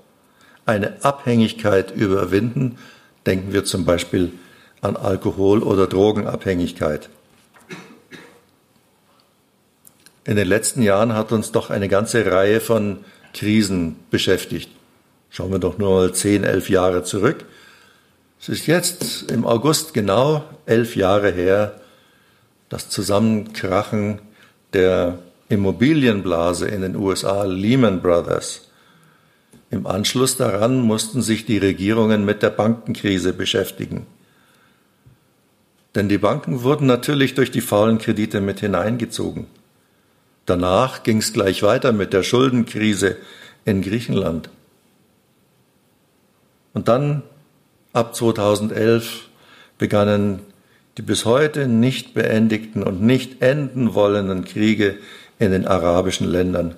eine 0.67 1.03
Abhängigkeit 1.03 1.91
überwinden. 1.91 2.77
Denken 3.25 3.55
wir 3.55 3.65
zum 3.65 3.87
Beispiel 3.87 4.33
an 4.83 4.97
Alkohol- 4.97 5.63
oder 5.63 5.87
Drogenabhängigkeit. 5.87 7.09
In 10.27 10.37
den 10.37 10.49
letzten 10.49 10.83
Jahren 10.83 11.15
hat 11.15 11.33
uns 11.33 11.51
doch 11.51 11.71
eine 11.71 11.89
ganze 11.89 12.31
Reihe 12.31 12.61
von 12.61 12.99
Krisen 13.33 13.97
beschäftigt. 14.11 14.71
Schauen 15.31 15.51
wir 15.51 15.59
doch 15.59 15.79
nur 15.79 15.91
mal 15.91 16.15
zehn, 16.15 16.45
elf 16.45 16.69
Jahre 16.69 17.05
zurück. 17.05 17.47
Es 18.45 18.51
ist 18.51 18.67
jetzt 18.67 19.31
im 19.31 19.47
August 19.47 19.95
genau 19.95 20.45
elf 20.67 20.97
Jahre 20.97 21.31
her, 21.31 21.81
das 22.69 22.91
Zusammenkrachen 22.91 24.21
der 24.75 25.19
Immobilienblase 25.49 26.69
in 26.69 26.83
den 26.83 26.95
USA, 26.95 27.45
Lehman 27.45 28.03
Brothers. 28.03 28.69
Im 29.71 29.87
Anschluss 29.87 30.37
daran 30.37 30.83
mussten 30.83 31.23
sich 31.23 31.47
die 31.47 31.57
Regierungen 31.57 32.27
mit 32.27 32.43
der 32.43 32.51
Bankenkrise 32.51 33.33
beschäftigen. 33.33 34.07
Denn 35.95 36.11
die 36.11 36.19
Banken 36.19 36.65
wurden 36.65 36.87
natürlich 36.87 37.33
durch 37.33 37.51
die 37.51 37.63
faulen 37.63 37.97
Kredite 37.97 38.43
mit 38.43 38.61
hineingezogen. 38.61 39.47
Danach 40.45 41.03
ging 41.03 41.17
es 41.17 41.33
gleich 41.33 41.63
weiter 41.63 41.93
mit 41.93 42.13
der 42.13 42.23
Schuldenkrise 42.23 43.17
in 43.65 43.81
Griechenland. 43.81 44.51
Und 46.75 46.89
dann, 46.89 47.23
ab 47.95 48.15
2011, 48.15 49.29
begannen 49.79 50.41
die 50.99 51.03
bis 51.03 51.25
heute 51.25 51.67
nicht 51.67 52.13
beendigten 52.13 52.83
und 52.83 53.01
nicht 53.01 53.41
enden 53.41 53.95
wollenden 53.95 54.45
Kriege 54.45 54.99
in 55.39 55.51
den 55.51 55.67
arabischen 55.67 56.29
Ländern. 56.29 56.75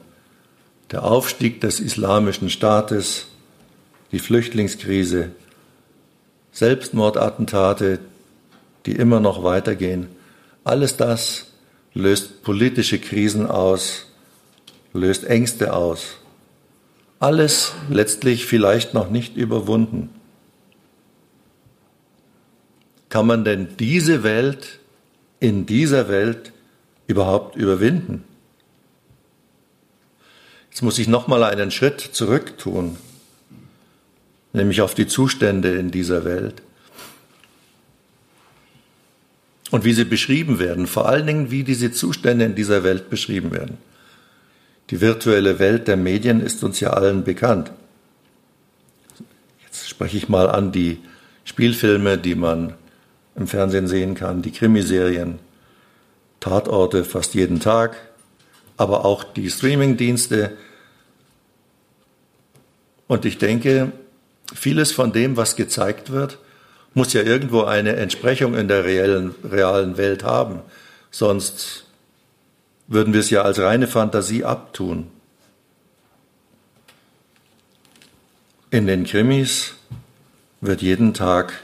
Der 0.93 1.03
Aufstieg 1.03 1.61
des 1.61 1.81
islamischen 1.81 2.49
Staates, 2.49 3.27
die 4.13 4.19
Flüchtlingskrise, 4.19 5.31
Selbstmordattentate, 6.53 7.99
die 8.87 8.93
immer 8.93 9.21
noch 9.21 9.43
weitergehen, 9.43 10.07
alles 10.65 10.97
das 10.97 11.47
löst 11.93 12.43
politische 12.43 12.99
Krisen 12.99 13.47
aus, 13.47 14.07
löst 14.93 15.25
Ängste 15.25 15.75
aus. 15.75 16.19
Alles 17.19 17.73
letztlich 17.91 18.47
vielleicht 18.47 18.95
noch 18.95 19.11
nicht 19.11 19.37
überwunden. 19.37 20.11
Kann 23.09 23.27
man 23.27 23.45
denn 23.45 23.77
diese 23.79 24.23
Welt 24.23 24.81
in 25.41 25.67
dieser 25.67 26.09
Welt 26.09 26.53
überhaupt 27.07 27.57
überwinden? 27.57 28.25
Jetzt 30.71 30.83
muss 30.83 30.99
ich 30.99 31.09
noch 31.09 31.27
mal 31.29 31.43
einen 31.43 31.71
Schritt 31.71 32.01
zurück 32.01 32.59
tun, 32.59 32.97
nämlich 34.53 34.83
auf 34.83 34.95
die 34.95 35.07
Zustände 35.07 35.77
in 35.77 35.91
dieser 35.91 36.25
Welt 36.25 36.63
und 39.71 39.85
wie 39.85 39.93
sie 39.93 40.05
beschrieben 40.05 40.59
werden, 40.59 40.87
vor 40.87 41.09
allen 41.09 41.27
Dingen 41.27 41.51
wie 41.51 41.65
diese 41.65 41.93
Zustände 41.93 42.45
in 42.45 42.55
dieser 42.55 42.85
Welt 42.85 43.11
beschrieben 43.11 43.53
werden. 43.53 43.79
Die 44.91 45.01
virtuelle 45.01 45.59
Welt 45.59 45.89
der 45.89 45.97
Medien 45.97 46.41
ist 46.41 46.63
uns 46.63 46.79
ja 46.81 46.91
allen 46.91 47.25
bekannt. 47.25 47.73
Jetzt 49.65 49.89
spreche 49.89 50.17
ich 50.17 50.29
mal 50.29 50.49
an 50.49 50.73
die 50.73 50.99
Spielfilme, 51.45 52.19
die 52.19 52.35
man 52.35 52.75
im 53.37 53.47
Fernsehen 53.47 53.87
sehen 53.87 54.15
kann, 54.15 54.43
die 54.43 54.53
Krimiserien, 54.53 55.39
Tatorte 56.41 57.05
fast 57.05 57.35
jeden 57.35 57.61
Tag, 57.61 57.97
aber 58.77 59.05
auch 59.05 59.25
die 59.25 59.51
Streamingdienste. 59.51 60.57
Und 63.07 63.25
ich 63.25 63.39
denke, 63.39 63.93
vieles 64.55 64.93
von 64.93 65.13
dem, 65.13 65.37
was 65.37 65.57
gezeigt 65.57 66.11
wird, 66.11 66.39
muss 66.95 67.13
ja 67.13 67.23
irgendwo 67.23 67.63
eine 67.63 67.97
Entsprechung 67.97 68.55
in 68.55 68.69
der 68.69 68.85
reellen, 68.85 69.35
realen 69.45 69.97
Welt 69.99 70.25
haben. 70.25 70.61
Sonst 71.11 71.85
würden 72.89 73.13
wir 73.13 73.21
es 73.21 73.31
ja 73.31 73.43
als 73.43 73.59
reine 73.59 73.87
Fantasie 73.87 74.45
abtun. 74.45 75.09
In 78.71 78.87
den 78.87 79.05
Krimis 79.05 79.75
wird 80.61 80.83
jeden 80.83 81.15
Tag 81.15 81.61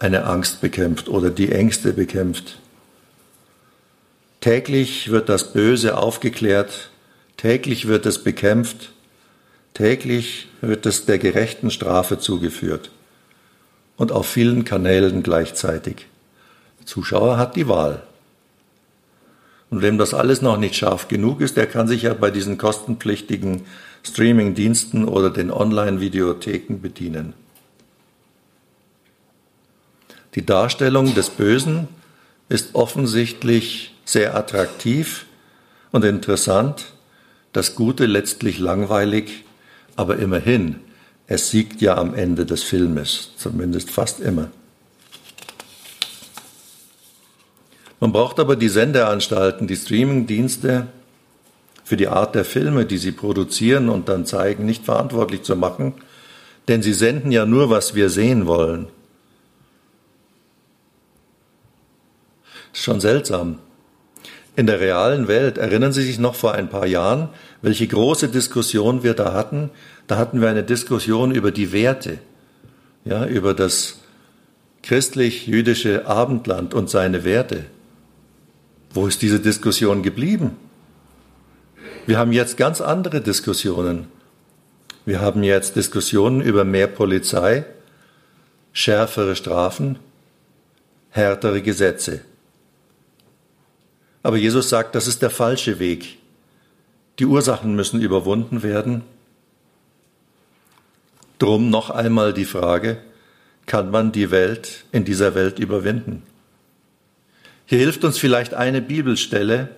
eine 0.00 0.24
Angst 0.24 0.60
bekämpft 0.60 1.08
oder 1.08 1.30
die 1.30 1.52
Ängste 1.52 1.92
bekämpft. 1.92 2.58
Täglich 4.40 5.10
wird 5.10 5.28
das 5.28 5.52
Böse 5.52 5.98
aufgeklärt, 5.98 6.90
täglich 7.36 7.86
wird 7.86 8.06
es 8.06 8.24
bekämpft, 8.24 8.92
täglich 9.74 10.48
wird 10.62 10.86
es 10.86 11.04
der 11.04 11.18
gerechten 11.18 11.70
Strafe 11.70 12.18
zugeführt 12.18 12.90
und 13.98 14.10
auf 14.10 14.26
vielen 14.26 14.64
Kanälen 14.64 15.22
gleichzeitig. 15.22 16.06
Der 16.80 16.86
Zuschauer 16.86 17.36
hat 17.36 17.54
die 17.54 17.68
Wahl. 17.68 18.02
Und 19.68 19.82
wem 19.82 19.98
das 19.98 20.14
alles 20.14 20.40
noch 20.40 20.56
nicht 20.56 20.74
scharf 20.74 21.08
genug 21.08 21.42
ist, 21.42 21.58
der 21.58 21.66
kann 21.66 21.86
sich 21.86 22.02
ja 22.02 22.14
bei 22.14 22.30
diesen 22.30 22.56
kostenpflichtigen 22.56 23.66
Streaming-Diensten 24.02 25.04
oder 25.04 25.28
den 25.28 25.50
Online-Videotheken 25.50 26.80
bedienen. 26.80 27.34
Die 30.34 30.46
Darstellung 30.46 31.14
des 31.14 31.30
Bösen 31.30 31.88
ist 32.48 32.74
offensichtlich 32.74 33.94
sehr 34.04 34.34
attraktiv 34.36 35.26
und 35.92 36.04
interessant, 36.04 36.92
das 37.52 37.74
Gute 37.74 38.06
letztlich 38.06 38.58
langweilig, 38.58 39.44
aber 39.96 40.18
immerhin 40.18 40.76
es 41.26 41.50
siegt 41.50 41.80
ja 41.80 41.96
am 41.96 42.14
Ende 42.14 42.44
des 42.44 42.64
Filmes, 42.64 43.30
zumindest 43.36 43.90
fast 43.90 44.18
immer. 44.18 44.48
Man 48.00 48.12
braucht 48.12 48.40
aber 48.40 48.56
die 48.56 48.68
Sendeanstalten, 48.68 49.68
die 49.68 49.76
Streamingdienste 49.76 50.88
für 51.84 51.96
die 51.96 52.08
Art 52.08 52.34
der 52.34 52.44
Filme, 52.44 52.86
die 52.86 52.98
sie 52.98 53.12
produzieren 53.12 53.88
und 53.88 54.08
dann 54.08 54.26
zeigen, 54.26 54.64
nicht 54.64 54.84
verantwortlich 54.84 55.42
zu 55.42 55.54
machen, 55.54 55.94
denn 56.66 56.82
sie 56.82 56.94
senden 56.94 57.30
ja 57.30 57.46
nur, 57.46 57.70
was 57.70 57.94
wir 57.94 58.10
sehen 58.10 58.46
wollen. 58.46 58.88
Schon 62.72 63.00
seltsam. 63.00 63.58
In 64.56 64.66
der 64.66 64.80
realen 64.80 65.28
Welt 65.28 65.58
erinnern 65.58 65.92
Sie 65.92 66.02
sich 66.02 66.18
noch 66.18 66.34
vor 66.34 66.52
ein 66.52 66.68
paar 66.68 66.86
Jahren, 66.86 67.28
welche 67.62 67.86
große 67.86 68.28
Diskussion 68.28 69.02
wir 69.02 69.14
da 69.14 69.32
hatten. 69.32 69.70
Da 70.06 70.16
hatten 70.16 70.40
wir 70.40 70.48
eine 70.48 70.64
Diskussion 70.64 71.32
über 71.34 71.50
die 71.50 71.72
Werte, 71.72 72.18
ja, 73.04 73.26
über 73.26 73.54
das 73.54 74.00
christlich-jüdische 74.82 76.06
Abendland 76.06 76.74
und 76.74 76.90
seine 76.90 77.24
Werte. 77.24 77.64
Wo 78.92 79.06
ist 79.06 79.22
diese 79.22 79.40
Diskussion 79.40 80.02
geblieben? 80.02 80.56
Wir 82.06 82.18
haben 82.18 82.32
jetzt 82.32 82.56
ganz 82.56 82.80
andere 82.80 83.20
Diskussionen. 83.20 84.08
Wir 85.06 85.20
haben 85.20 85.42
jetzt 85.42 85.76
Diskussionen 85.76 86.40
über 86.40 86.64
mehr 86.64 86.86
Polizei, 86.86 87.64
schärfere 88.72 89.36
Strafen, 89.36 89.98
härtere 91.10 91.62
Gesetze. 91.62 92.22
Aber 94.22 94.36
Jesus 94.36 94.68
sagt, 94.68 94.94
das 94.94 95.06
ist 95.06 95.22
der 95.22 95.30
falsche 95.30 95.78
Weg. 95.78 96.18
Die 97.18 97.26
Ursachen 97.26 97.74
müssen 97.74 98.00
überwunden 98.00 98.62
werden. 98.62 99.02
Drum 101.38 101.70
noch 101.70 101.90
einmal 101.90 102.34
die 102.34 102.44
Frage, 102.44 102.98
kann 103.66 103.90
man 103.90 104.12
die 104.12 104.30
Welt 104.30 104.84
in 104.92 105.04
dieser 105.04 105.34
Welt 105.34 105.58
überwinden? 105.58 106.22
Hier 107.66 107.78
hilft 107.78 108.04
uns 108.04 108.18
vielleicht 108.18 108.52
eine 108.52 108.82
Bibelstelle. 108.82 109.68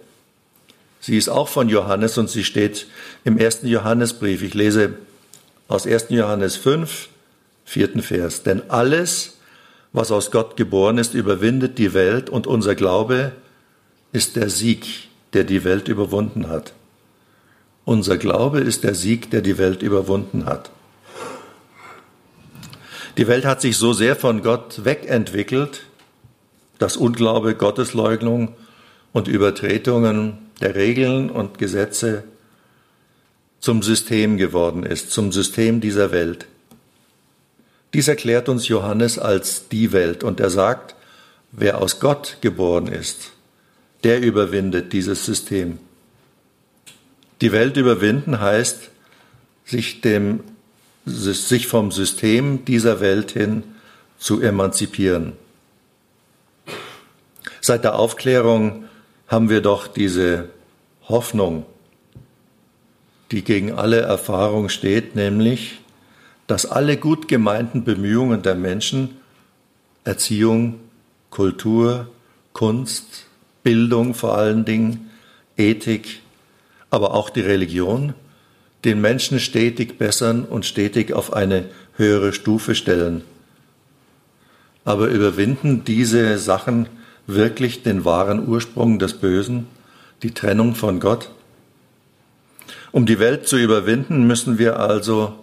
Sie 0.98 1.16
ist 1.16 1.28
auch 1.28 1.48
von 1.48 1.68
Johannes 1.68 2.16
und 2.18 2.30
sie 2.30 2.42
steht 2.42 2.86
im 3.24 3.38
ersten 3.38 3.66
Johannesbrief. 3.66 4.42
Ich 4.42 4.54
lese 4.54 4.94
aus 5.68 5.86
1. 5.86 6.06
Johannes 6.08 6.56
5, 6.56 7.08
vierten 7.64 8.02
Vers. 8.02 8.42
Denn 8.42 8.70
alles, 8.70 9.38
was 9.92 10.10
aus 10.10 10.30
Gott 10.30 10.56
geboren 10.56 10.98
ist, 10.98 11.14
überwindet 11.14 11.78
die 11.78 11.92
Welt 11.92 12.30
und 12.30 12.46
unser 12.46 12.74
Glaube 12.74 13.32
ist 14.12 14.36
der 14.36 14.50
Sieg, 14.50 15.08
der 15.32 15.44
die 15.44 15.64
Welt 15.64 15.88
überwunden 15.88 16.48
hat. 16.48 16.74
Unser 17.84 18.18
Glaube 18.18 18.60
ist 18.60 18.84
der 18.84 18.94
Sieg, 18.94 19.30
der 19.30 19.40
die 19.40 19.58
Welt 19.58 19.82
überwunden 19.82 20.44
hat. 20.44 20.70
Die 23.16 23.26
Welt 23.26 23.44
hat 23.44 23.60
sich 23.60 23.76
so 23.76 23.92
sehr 23.92 24.16
von 24.16 24.42
Gott 24.42 24.84
wegentwickelt, 24.84 25.82
dass 26.78 26.96
Unglaube, 26.96 27.54
Gottesleugnung 27.54 28.54
und 29.12 29.28
Übertretungen 29.28 30.38
der 30.60 30.74
Regeln 30.74 31.28
und 31.28 31.58
Gesetze 31.58 32.24
zum 33.60 33.82
System 33.82 34.38
geworden 34.38 34.84
ist, 34.84 35.10
zum 35.10 35.32
System 35.32 35.80
dieser 35.80 36.10
Welt. 36.12 36.46
Dies 37.94 38.08
erklärt 38.08 38.48
uns 38.48 38.68
Johannes 38.68 39.18
als 39.18 39.68
die 39.68 39.92
Welt 39.92 40.24
und 40.24 40.40
er 40.40 40.50
sagt, 40.50 40.94
wer 41.50 41.80
aus 41.82 42.00
Gott 42.00 42.38
geboren 42.40 42.86
ist, 42.86 43.31
der 44.04 44.20
überwindet 44.20 44.92
dieses 44.92 45.24
System. 45.24 45.78
Die 47.40 47.52
Welt 47.52 47.76
überwinden 47.76 48.40
heißt, 48.40 48.90
sich, 49.64 50.00
dem, 50.00 50.40
sich 51.04 51.66
vom 51.66 51.90
System 51.90 52.64
dieser 52.64 53.00
Welt 53.00 53.32
hin 53.32 53.64
zu 54.18 54.40
emanzipieren. 54.40 55.32
Seit 57.60 57.84
der 57.84 57.96
Aufklärung 57.96 58.84
haben 59.28 59.48
wir 59.48 59.60
doch 59.60 59.86
diese 59.86 60.50
Hoffnung, 61.08 61.64
die 63.30 63.42
gegen 63.42 63.72
alle 63.72 64.00
Erfahrung 64.00 64.68
steht, 64.68 65.16
nämlich, 65.16 65.80
dass 66.46 66.66
alle 66.66 66.96
gut 66.96 67.28
gemeinten 67.28 67.84
Bemühungen 67.84 68.42
der 68.42 68.54
Menschen, 68.54 69.16
Erziehung, 70.04 70.80
Kultur, 71.30 72.08
Kunst, 72.52 73.26
Bildung 73.62 74.14
vor 74.14 74.36
allen 74.36 74.64
Dingen, 74.64 75.10
Ethik, 75.56 76.20
aber 76.90 77.14
auch 77.14 77.30
die 77.30 77.40
Religion, 77.40 78.14
den 78.84 79.00
Menschen 79.00 79.38
stetig 79.38 79.98
bessern 79.98 80.44
und 80.44 80.66
stetig 80.66 81.12
auf 81.12 81.32
eine 81.32 81.66
höhere 81.96 82.32
Stufe 82.32 82.74
stellen. 82.74 83.22
Aber 84.84 85.08
überwinden 85.08 85.84
diese 85.84 86.38
Sachen 86.38 86.88
wirklich 87.26 87.82
den 87.82 88.04
wahren 88.04 88.48
Ursprung 88.48 88.98
des 88.98 89.14
Bösen, 89.14 89.66
die 90.22 90.32
Trennung 90.32 90.74
von 90.74 90.98
Gott? 90.98 91.30
Um 92.90 93.06
die 93.06 93.18
Welt 93.18 93.46
zu 93.46 93.56
überwinden, 93.56 94.26
müssen 94.26 94.58
wir 94.58 94.80
also 94.80 95.34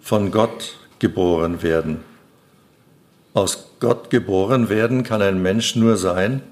von 0.00 0.30
Gott 0.30 0.76
geboren 0.98 1.62
werden. 1.62 2.00
Aus 3.34 3.70
Gott 3.80 4.10
geboren 4.10 4.68
werden 4.68 5.02
kann 5.02 5.22
ein 5.22 5.42
Mensch 5.42 5.76
nur 5.76 5.96
sein, 5.96 6.42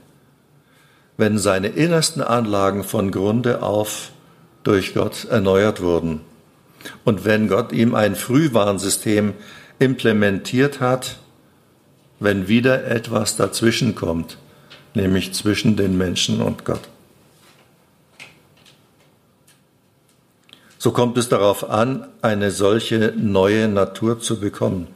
wenn 1.16 1.38
seine 1.38 1.68
innersten 1.68 2.22
Anlagen 2.22 2.84
von 2.84 3.10
Grunde 3.10 3.62
auf 3.62 4.10
durch 4.64 4.94
Gott 4.94 5.26
erneuert 5.26 5.80
wurden. 5.80 6.20
Und 7.04 7.24
wenn 7.24 7.48
Gott 7.48 7.72
ihm 7.72 7.94
ein 7.94 8.16
Frühwarnsystem 8.16 9.34
implementiert 9.78 10.80
hat, 10.80 11.16
wenn 12.20 12.48
wieder 12.48 12.86
etwas 12.86 13.36
dazwischen 13.36 13.94
kommt, 13.94 14.38
nämlich 14.94 15.32
zwischen 15.34 15.76
den 15.76 15.96
Menschen 15.96 16.40
und 16.40 16.64
Gott. 16.64 16.80
So 20.78 20.92
kommt 20.92 21.16
es 21.16 21.28
darauf 21.28 21.70
an, 21.70 22.06
eine 22.20 22.50
solche 22.50 23.14
neue 23.16 23.68
Natur 23.68 24.20
zu 24.20 24.38
bekommen. 24.38 24.86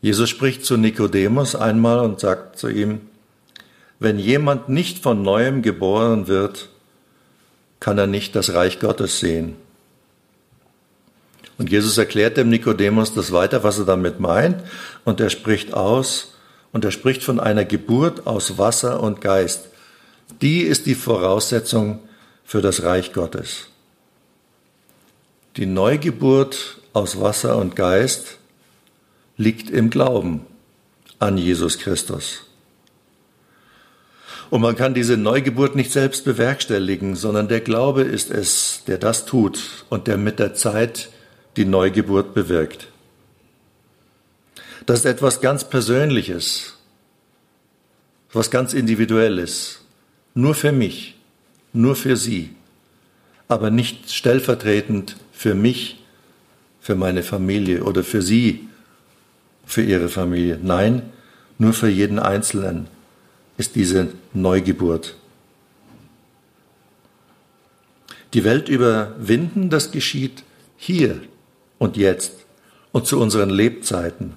Jesus 0.00 0.30
spricht 0.30 0.64
zu 0.64 0.76
Nikodemus 0.76 1.54
einmal 1.54 2.00
und 2.00 2.18
sagt 2.18 2.58
zu 2.58 2.68
ihm, 2.68 3.02
wenn 4.02 4.18
jemand 4.18 4.68
nicht 4.68 5.02
von 5.02 5.22
neuem 5.22 5.62
geboren 5.62 6.26
wird, 6.26 6.68
kann 7.80 7.98
er 7.98 8.06
nicht 8.06 8.34
das 8.36 8.54
Reich 8.54 8.78
Gottes 8.80 9.20
sehen. 9.20 9.56
Und 11.58 11.70
Jesus 11.70 11.98
erklärt 11.98 12.36
dem 12.36 12.48
Nikodemus 12.48 13.14
das 13.14 13.32
weiter, 13.32 13.62
was 13.62 13.78
er 13.78 13.84
damit 13.84 14.20
meint, 14.20 14.62
und 15.04 15.20
er 15.20 15.30
spricht 15.30 15.74
aus, 15.74 16.34
und 16.72 16.84
er 16.84 16.90
spricht 16.90 17.22
von 17.22 17.38
einer 17.38 17.64
Geburt 17.64 18.26
aus 18.26 18.56
Wasser 18.58 19.00
und 19.00 19.20
Geist. 19.20 19.68
Die 20.40 20.62
ist 20.62 20.86
die 20.86 20.94
Voraussetzung 20.94 22.00
für 22.44 22.62
das 22.62 22.82
Reich 22.82 23.12
Gottes. 23.12 23.68
Die 25.56 25.66
Neugeburt 25.66 26.78
aus 26.94 27.20
Wasser 27.20 27.58
und 27.58 27.76
Geist 27.76 28.38
liegt 29.36 29.68
im 29.70 29.90
Glauben 29.90 30.46
an 31.18 31.36
Jesus 31.36 31.78
Christus. 31.78 32.44
Und 34.52 34.60
man 34.60 34.76
kann 34.76 34.92
diese 34.92 35.16
Neugeburt 35.16 35.76
nicht 35.76 35.92
selbst 35.92 36.26
bewerkstelligen, 36.26 37.16
sondern 37.16 37.48
der 37.48 37.62
Glaube 37.62 38.02
ist 38.02 38.30
es, 38.30 38.82
der 38.86 38.98
das 38.98 39.24
tut 39.24 39.86
und 39.88 40.08
der 40.08 40.18
mit 40.18 40.38
der 40.38 40.52
Zeit 40.52 41.08
die 41.56 41.64
Neugeburt 41.64 42.34
bewirkt. 42.34 42.88
Das 44.84 44.98
ist 44.98 45.04
etwas 45.06 45.40
ganz 45.40 45.64
Persönliches, 45.64 46.76
was 48.30 48.50
ganz 48.50 48.74
Individuelles, 48.74 49.80
nur 50.34 50.54
für 50.54 50.72
mich, 50.72 51.16
nur 51.72 51.96
für 51.96 52.18
Sie, 52.18 52.50
aber 53.48 53.70
nicht 53.70 54.12
stellvertretend 54.12 55.16
für 55.32 55.54
mich, 55.54 56.04
für 56.78 56.94
meine 56.94 57.22
Familie 57.22 57.84
oder 57.84 58.04
für 58.04 58.20
Sie, 58.20 58.68
für 59.64 59.82
Ihre 59.82 60.10
Familie. 60.10 60.58
Nein, 60.62 61.10
nur 61.56 61.72
für 61.72 61.88
jeden 61.88 62.18
Einzelnen 62.18 62.91
ist 63.62 63.76
diese 63.76 64.08
Neugeburt. 64.34 65.14
Die 68.34 68.42
Welt 68.42 68.68
überwinden, 68.68 69.70
das 69.70 69.92
geschieht 69.92 70.42
hier 70.76 71.20
und 71.78 71.96
jetzt 71.96 72.32
und 72.90 73.06
zu 73.06 73.20
unseren 73.20 73.50
Lebzeiten, 73.50 74.32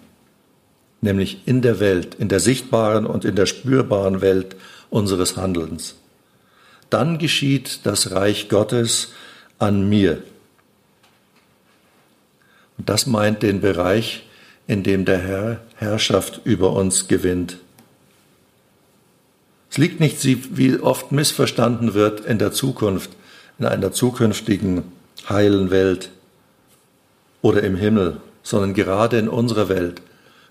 nämlich 1.01 1.39
in 1.47 1.63
der 1.63 1.79
Welt, 1.79 2.13
in 2.19 2.29
der 2.29 2.39
sichtbaren 2.39 3.07
und 3.07 3.25
in 3.25 3.35
der 3.35 3.47
spürbaren 3.47 4.21
Welt 4.21 4.55
unseres 4.91 5.37
Handelns. 5.37 5.95
Dann 6.91 7.17
geschieht 7.17 7.79
das 7.83 8.11
Reich 8.11 8.47
Gottes 8.47 9.11
an 9.57 9.89
mir, 9.89 10.21
und 12.77 12.89
das 12.89 13.07
meint 13.07 13.41
den 13.41 13.59
Bereich, 13.59 14.27
in 14.67 14.83
dem 14.83 15.03
der 15.03 15.17
Herr 15.17 15.61
Herrschaft 15.77 16.41
über 16.43 16.73
uns 16.73 17.07
gewinnt. 17.07 17.57
Es 19.75 19.79
liegt 19.79 19.99
nicht, 19.99 20.23
wie 20.55 20.79
oft 20.79 21.11
missverstanden 21.11 21.93
wird, 21.93 22.21
in 22.21 22.39
der 22.39 22.53
Zukunft, 22.53 23.09
in 23.59 23.65
einer 23.65 23.91
zukünftigen 23.91 24.83
heilen 25.27 25.69
Welt 25.69 26.11
oder 27.41 27.61
im 27.61 27.75
Himmel, 27.75 28.21
sondern 28.41 28.73
gerade 28.73 29.19
in 29.19 29.27
unserer 29.27 29.67
Welt. 29.67 30.01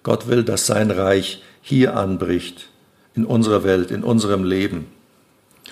Gott 0.03 0.29
will, 0.29 0.45
dass 0.45 0.67
sein 0.67 0.91
Reich 0.91 1.43
hier 1.63 1.97
anbricht, 1.97 2.69
in 3.15 3.25
unserer 3.25 3.65
Welt, 3.65 3.91
in 3.91 4.05
unserem 4.05 4.45
Leben. 4.45 4.89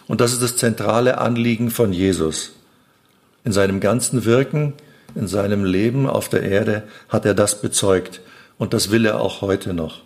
Und 0.08 0.22
das 0.22 0.32
ist 0.32 0.40
das 0.40 0.56
zentrale 0.56 1.18
Anliegen 1.18 1.70
von 1.70 1.92
Jesus. 1.92 2.52
In 3.44 3.52
seinem 3.52 3.80
ganzen 3.80 4.24
Wirken 4.24 4.72
in 5.14 5.28
seinem 5.28 5.66
Leben 5.66 6.08
auf 6.08 6.30
der 6.30 6.42
Erde 6.42 6.84
hat 7.10 7.26
er 7.26 7.34
das 7.34 7.60
bezeugt 7.60 8.22
und 8.56 8.72
das 8.72 8.90
will 8.90 9.04
er 9.04 9.20
auch 9.20 9.42
heute 9.42 9.74
noch. 9.74 10.00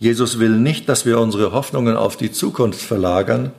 Jesus 0.00 0.38
will 0.38 0.56
nicht, 0.56 0.88
dass 0.88 1.04
wir 1.04 1.20
unsere 1.20 1.52
Hoffnungen 1.52 1.94
auf 1.94 2.16
die 2.16 2.32
Zukunft 2.32 2.80
verlagern 2.80 3.52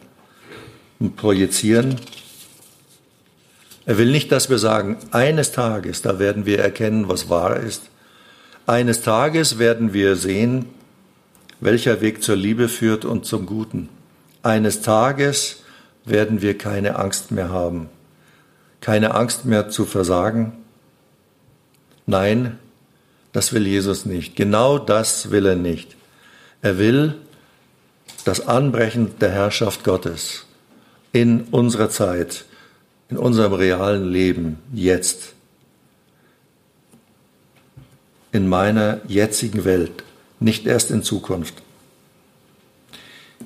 und 1.00 1.16
projizieren. 1.16 1.98
Er 3.86 4.00
will 4.00 4.12
nicht, 4.12 4.32
dass 4.32 4.50
wir 4.50 4.58
sagen, 4.58 4.98
eines 5.12 5.52
Tages, 5.52 6.02
da 6.02 6.18
werden 6.18 6.48
wir 6.48 6.58
erkennen, 6.58 7.08
was 7.08 7.30
wahr 7.30 7.58
ist. 7.58 7.84
Eines 8.66 9.04
Tages 9.04 9.60
werden 9.60 9.94
wir 9.94 10.16
sehen, 10.16 10.66
welcher 11.60 12.02
Weg 12.02 12.24
zur 12.24 12.38
Liebe 12.38 12.70
führt 12.70 13.06
und 13.06 13.24
zum 13.24 13.46
Guten. 13.46 13.90
Eines 14.42 14.82
Tages 14.82 15.62
werden 16.06 16.42
wir 16.42 16.58
keine 16.58 16.96
Angst 16.96 17.30
mehr 17.30 17.50
haben, 17.50 17.88
keine 18.82 19.14
Angst 19.14 19.46
mehr 19.46 19.70
zu 19.70 19.86
versagen. 19.86 20.54
Nein, 22.08 22.58
das 23.32 23.54
will 23.54 23.68
Jesus 23.68 24.08
nicht. 24.08 24.36
Genau 24.36 24.80
das 24.80 25.30
will 25.30 25.46
er 25.46 25.56
nicht. 25.56 25.98
Er 26.62 26.78
will 26.78 27.16
das 28.24 28.48
Anbrechen 28.48 29.18
der 29.20 29.32
Herrschaft 29.32 29.84
Gottes 29.84 30.46
in 31.12 31.42
unserer 31.46 31.90
Zeit, 31.90 32.46
in 33.10 33.18
unserem 33.18 33.54
realen 33.54 34.10
Leben, 34.10 34.60
jetzt, 34.74 35.34
in 38.32 38.48
meiner 38.48 39.02
jetzigen 39.08 39.66
Welt, 39.66 40.04
nicht 40.40 40.66
erst 40.66 40.92
in 40.92 41.04
Zukunft. 41.04 41.56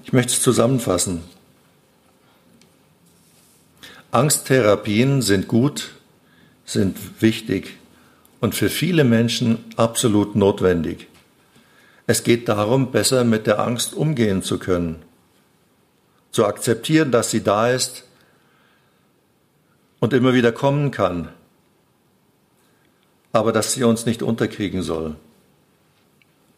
Ich 0.04 0.14
möchte 0.14 0.34
es 0.34 0.42
zusammenfassen. 0.42 1.22
Angsttherapien 4.12 5.22
sind 5.22 5.48
gut, 5.48 5.92
sind 6.66 7.22
wichtig 7.22 7.78
und 8.40 8.56
für 8.56 8.70
viele 8.70 9.04
Menschen 9.04 9.66
absolut 9.78 10.36
notwendig. 10.36 11.08
Es 12.08 12.24
geht 12.24 12.48
darum, 12.50 12.92
besser 12.92 13.24
mit 13.24 13.48
der 13.48 13.60
Angst 13.60 13.94
umgehen 13.94 14.44
zu 14.44 14.60
können, 14.60 15.02
zu 16.32 16.46
akzeptieren, 16.46 17.12
dass 17.12 17.32
sie 17.32 17.42
da 17.42 17.70
ist 17.70 18.04
und 20.00 20.14
immer 20.14 20.34
wieder 20.34 20.52
kommen 20.52 20.92
kann, 20.92 21.30
aber 23.32 23.52
dass 23.52 23.74
sie 23.74 23.84
uns 23.84 24.06
nicht 24.06 24.22
unterkriegen 24.22 24.84
soll. 24.84 25.16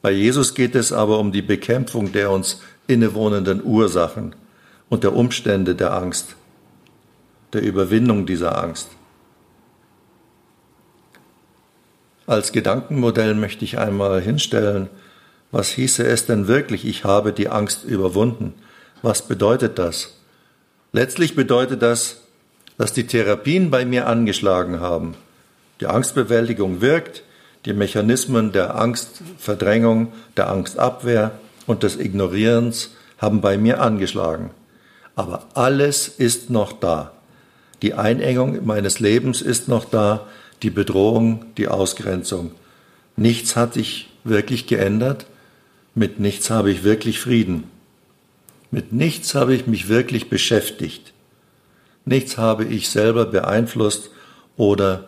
Bei 0.02 0.12
Jesus 0.12 0.54
geht 0.54 0.76
es 0.76 0.92
aber 0.92 1.20
um 1.20 1.32
die 1.32 1.42
Bekämpfung 1.42 2.12
der 2.12 2.32
uns 2.32 2.62
innewohnenden 2.88 3.64
Ursachen 3.64 4.36
und 4.90 5.04
der 5.04 5.14
Umstände 5.14 5.76
der 5.76 5.94
Angst, 5.94 6.36
der 7.54 7.62
Überwindung 7.62 8.26
dieser 8.26 8.62
Angst. 8.62 8.90
Als 12.26 12.52
Gedankenmodell 12.52 13.34
möchte 13.34 13.64
ich 13.64 13.78
einmal 13.78 14.22
hinstellen, 14.22 14.90
was 15.52 15.70
hieße 15.70 16.06
es 16.06 16.26
denn 16.26 16.48
wirklich, 16.48 16.86
ich 16.86 17.04
habe 17.04 17.34
die 17.34 17.50
Angst 17.50 17.84
überwunden? 17.86 18.54
Was 19.02 19.22
bedeutet 19.22 19.80
das? 19.80 20.18
Letztlich 20.92 21.36
bedeutet 21.36 21.82
das, 21.82 22.22
dass 22.78 22.94
die 22.94 23.08
Therapien 23.08 23.70
bei 23.70 23.86
mir 23.86 24.08
angeschlagen 24.08 24.80
haben. 24.80 25.16
Die 25.80 25.88
Angstbewältigung 25.88 26.82
wirkt, 26.82 27.24
die 27.66 27.74
Mechanismen 27.74 28.52
der 28.52 28.76
Angstverdrängung, 28.76 30.14
der 30.36 30.50
Angstabwehr 30.50 31.32
und 31.66 31.84
des 31.84 31.98
Ignorierens 31.98 32.92
haben 33.18 33.42
bei 33.42 33.58
mir 33.58 33.82
angeschlagen. 33.82 34.52
Aber 35.16 35.48
alles 35.54 36.08
ist 36.08 36.50
noch 36.50 36.74
da. 36.74 37.12
Die 37.82 37.94
Einengung 37.94 38.66
meines 38.66 39.00
Lebens 39.00 39.42
ist 39.42 39.68
noch 39.68 39.86
da, 39.86 40.28
die 40.64 40.70
Bedrohung, 40.70 41.46
die 41.58 41.68
Ausgrenzung. 41.68 42.52
Nichts 43.16 43.56
hat 43.56 43.74
sich 43.74 44.10
wirklich 44.24 44.68
geändert, 44.68 45.26
mit 45.98 46.20
nichts 46.20 46.52
habe 46.52 46.70
ich 46.70 46.84
wirklich 46.84 47.20
Frieden. 47.20 47.64
Mit 48.70 48.94
nichts 48.94 49.34
habe 49.34 49.56
ich 49.56 49.66
mich 49.66 49.90
wirklich 49.90 50.30
beschäftigt. 50.30 51.12
Nichts 52.06 52.38
habe 52.38 52.66
ich 52.66 52.90
selber 52.90 53.26
beeinflusst 53.26 54.12
oder 54.58 55.06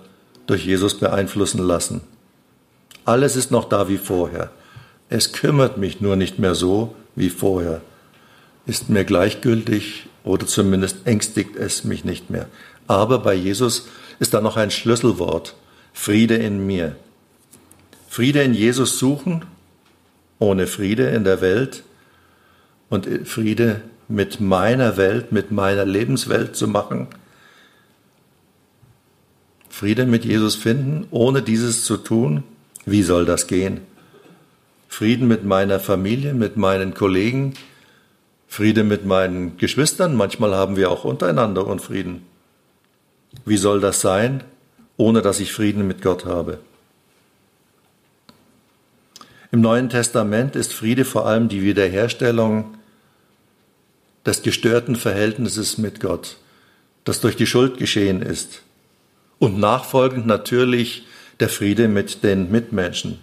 durch 0.47 0.65
Jesus 0.65 0.97
beeinflussen 0.97 1.59
lassen. 1.59 2.01
Alles 3.05 3.35
ist 3.35 3.51
noch 3.51 3.69
da 3.69 3.87
wie 3.87 3.99
vorher. 3.99 4.49
Es 5.09 5.31
kümmert 5.31 5.77
mich 5.77 6.01
nur 6.01 6.15
nicht 6.15 6.39
mehr 6.39 6.55
so 6.55 6.95
wie 7.15 7.29
vorher. 7.29 7.81
Ist 8.65 8.89
mir 8.89 9.05
gleichgültig 9.05 10.07
oder 10.23 10.47
zumindest 10.47 11.05
ängstigt 11.05 11.55
es 11.55 11.83
mich 11.83 12.03
nicht 12.03 12.31
mehr. 12.31 12.47
Aber 12.87 13.19
bei 13.19 13.35
Jesus 13.35 13.87
ist 14.17 14.33
da 14.33 14.41
noch 14.41 14.57
ein 14.57 14.71
Schlüsselwort. 14.71 15.53
Friede 15.93 16.35
in 16.35 16.65
mir. 16.65 16.95
Friede 18.07 18.41
in 18.41 18.55
Jesus 18.55 18.97
suchen, 18.97 19.45
ohne 20.39 20.67
Friede 20.67 21.09
in 21.09 21.23
der 21.23 21.41
Welt 21.41 21.83
und 22.89 23.07
Friede 23.27 23.81
mit 24.07 24.39
meiner 24.39 24.97
Welt, 24.97 25.31
mit 25.31 25.51
meiner 25.51 25.85
Lebenswelt 25.85 26.55
zu 26.55 26.67
machen. 26.67 27.07
Friede 29.69 30.05
mit 30.05 30.25
Jesus 30.25 30.55
finden, 30.55 31.07
ohne 31.11 31.41
dieses 31.41 31.83
zu 31.83 31.97
tun, 31.97 32.43
wie 32.85 33.03
soll 33.03 33.25
das 33.25 33.47
gehen? 33.47 33.81
Frieden 34.87 35.27
mit 35.27 35.45
meiner 35.45 35.79
Familie, 35.79 36.33
mit 36.33 36.57
meinen 36.57 36.95
Kollegen, 36.95 37.53
Friede 38.47 38.83
mit 38.83 39.05
meinen 39.05 39.57
Geschwistern, 39.57 40.15
manchmal 40.15 40.55
haben 40.55 40.75
wir 40.75 40.89
auch 40.89 41.03
untereinander 41.03 41.67
Unfrieden. 41.67 42.25
Wie 43.45 43.57
soll 43.57 43.79
das 43.79 44.01
sein, 44.01 44.43
ohne 44.97 45.21
dass 45.21 45.39
ich 45.39 45.53
Frieden 45.53 45.87
mit 45.87 46.01
Gott 46.01 46.25
habe? 46.25 46.59
Im 49.51 49.61
Neuen 49.61 49.89
Testament 49.89 50.55
ist 50.55 50.73
Friede 50.73 51.05
vor 51.05 51.25
allem 51.25 51.49
die 51.49 51.63
Wiederherstellung 51.63 52.77
des 54.25 54.43
gestörten 54.43 54.95
Verhältnisses 54.95 55.79
mit 55.79 55.99
Gott, 55.99 56.37
das 57.03 57.19
durch 57.19 57.35
die 57.35 57.47
Schuld 57.47 57.77
geschehen 57.77 58.21
ist. 58.21 58.61
Und 59.39 59.57
nachfolgend 59.57 60.27
natürlich 60.27 61.07
der 61.39 61.49
Friede 61.49 61.87
mit 61.87 62.23
den 62.23 62.51
Mitmenschen. 62.51 63.19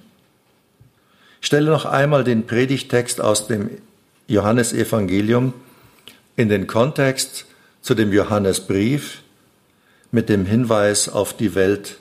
Ich 1.40 1.46
stelle 1.46 1.70
noch 1.70 1.84
einmal 1.84 2.24
den 2.24 2.46
Predigtext 2.46 3.20
aus 3.20 3.46
dem 3.46 3.70
Johannesevangelium 4.26 5.52
in 6.34 6.48
den 6.48 6.66
Kontext 6.66 7.46
zu 7.82 7.94
dem 7.94 8.12
Johannesbrief 8.12 9.22
mit 10.10 10.28
dem 10.28 10.44
Hinweis 10.44 11.08
auf 11.08 11.36
die 11.36 11.54
Welt. 11.54 11.98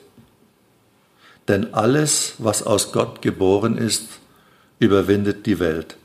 Denn 1.48 1.74
alles, 1.74 2.34
was 2.38 2.62
aus 2.62 2.92
Gott 2.92 3.22
geboren 3.22 3.78
ist, 3.78 4.08
überwindet 4.78 5.46
die 5.46 5.58
Welt. 5.60 5.96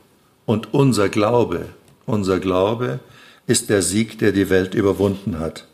Und 0.46 0.72
unser 0.72 1.08
Glaube, 1.08 1.66
unser 2.06 2.38
Glaube 2.40 3.00
ist 3.46 3.70
der 3.70 3.82
Sieg, 3.82 4.18
der 4.18 4.32
die 4.32 4.50
Welt 4.50 4.74
überwunden 4.74 5.38
hat. 5.38 5.66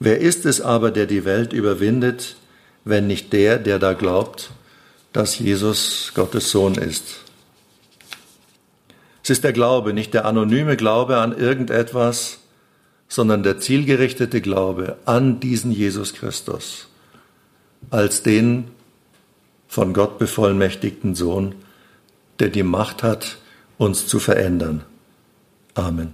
Wer 0.00 0.20
ist 0.20 0.46
es 0.46 0.60
aber, 0.60 0.90
der 0.90 1.06
die 1.06 1.24
Welt 1.24 1.52
überwindet, 1.52 2.36
wenn 2.84 3.06
nicht 3.06 3.32
der, 3.32 3.58
der 3.58 3.78
da 3.78 3.92
glaubt, 3.92 4.50
dass 5.12 5.38
Jesus 5.38 6.12
Gottes 6.14 6.50
Sohn 6.50 6.74
ist? 6.74 7.20
Es 9.22 9.30
ist 9.30 9.44
der 9.44 9.52
Glaube, 9.52 9.92
nicht 9.92 10.14
der 10.14 10.24
anonyme 10.24 10.76
Glaube 10.76 11.18
an 11.18 11.36
irgendetwas, 11.36 12.38
sondern 13.08 13.42
der 13.42 13.58
zielgerichtete 13.58 14.40
Glaube 14.40 14.96
an 15.04 15.40
diesen 15.40 15.72
Jesus 15.72 16.14
Christus 16.14 16.88
als 17.90 18.22
den 18.22 18.64
von 19.68 19.92
Gott 19.92 20.18
bevollmächtigten 20.18 21.14
Sohn, 21.14 21.54
der 22.38 22.48
die 22.48 22.62
Macht 22.62 23.02
hat, 23.02 23.38
uns 23.76 24.06
zu 24.06 24.18
verändern. 24.18 24.84
Amen. 25.74 26.06